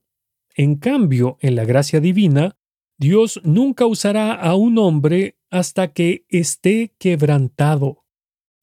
En 0.55 0.75
cambio, 0.75 1.37
en 1.41 1.55
la 1.55 1.65
gracia 1.65 1.99
divina, 1.99 2.55
Dios 2.97 3.41
nunca 3.43 3.85
usará 3.85 4.33
a 4.33 4.55
un 4.55 4.77
hombre 4.77 5.37
hasta 5.49 5.91
que 5.91 6.25
esté 6.29 6.93
quebrantado. 6.97 8.05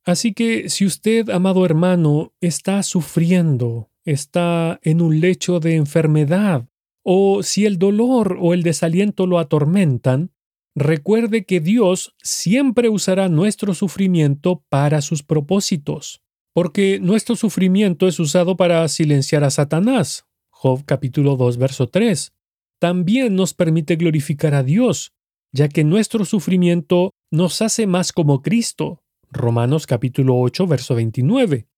Así 0.04 0.32
que 0.32 0.70
si 0.70 0.86
usted, 0.86 1.28
amado 1.28 1.66
hermano, 1.66 2.32
está 2.40 2.82
sufriendo, 2.82 3.89
está 4.04 4.80
en 4.82 5.00
un 5.00 5.20
lecho 5.20 5.60
de 5.60 5.76
enfermedad, 5.76 6.66
o 7.02 7.42
si 7.42 7.66
el 7.66 7.78
dolor 7.78 8.38
o 8.40 8.54
el 8.54 8.62
desaliento 8.62 9.26
lo 9.26 9.38
atormentan, 9.38 10.32
recuerde 10.74 11.44
que 11.44 11.60
Dios 11.60 12.14
siempre 12.22 12.88
usará 12.88 13.28
nuestro 13.28 13.74
sufrimiento 13.74 14.64
para 14.68 15.00
sus 15.00 15.22
propósitos, 15.22 16.22
porque 16.52 16.98
nuestro 17.00 17.36
sufrimiento 17.36 18.06
es 18.06 18.18
usado 18.20 18.56
para 18.56 18.86
silenciar 18.88 19.44
a 19.44 19.50
Satanás. 19.50 20.26
Job 20.50 20.84
capítulo 20.84 21.36
2 21.36 21.56
verso 21.56 21.88
3. 21.88 22.32
También 22.78 23.34
nos 23.34 23.54
permite 23.54 23.96
glorificar 23.96 24.54
a 24.54 24.62
Dios, 24.62 25.12
ya 25.52 25.68
que 25.68 25.84
nuestro 25.84 26.24
sufrimiento 26.24 27.12
nos 27.30 27.62
hace 27.62 27.86
más 27.86 28.12
como 28.12 28.42
Cristo. 28.42 29.02
Romanos 29.30 29.86
capítulo 29.86 30.38
8 30.38 30.66
verso 30.66 30.94
29. 30.94 31.69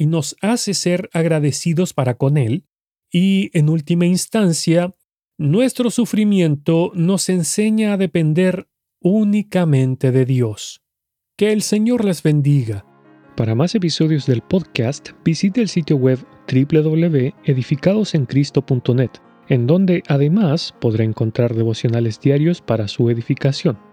Y 0.00 0.06
nos 0.06 0.34
hace 0.40 0.72
ser 0.72 1.10
agradecidos 1.12 1.92
para 1.92 2.14
con 2.14 2.38
Él 2.38 2.64
y, 3.12 3.50
en 3.52 3.68
última 3.68 4.06
instancia, 4.06 4.96
nuestro 5.36 5.90
sufrimiento 5.90 6.90
nos 6.94 7.28
enseña 7.28 7.92
a 7.92 7.98
depender 7.98 8.66
únicamente 9.02 10.10
de 10.10 10.24
Dios. 10.24 10.80
Que 11.36 11.52
el 11.52 11.60
Señor 11.60 12.06
les 12.06 12.22
bendiga. 12.22 12.86
Para 13.36 13.54
más 13.54 13.74
episodios 13.74 14.24
del 14.24 14.40
podcast, 14.40 15.10
visite 15.22 15.60
el 15.60 15.68
sitio 15.68 15.96
web 15.96 16.18
www.edificadosencristo.net, 16.50 19.10
en 19.50 19.66
donde 19.66 20.02
además 20.08 20.74
podrá 20.80 21.04
encontrar 21.04 21.54
devocionales 21.54 22.18
diarios 22.20 22.62
para 22.62 22.88
su 22.88 23.10
edificación. 23.10 23.89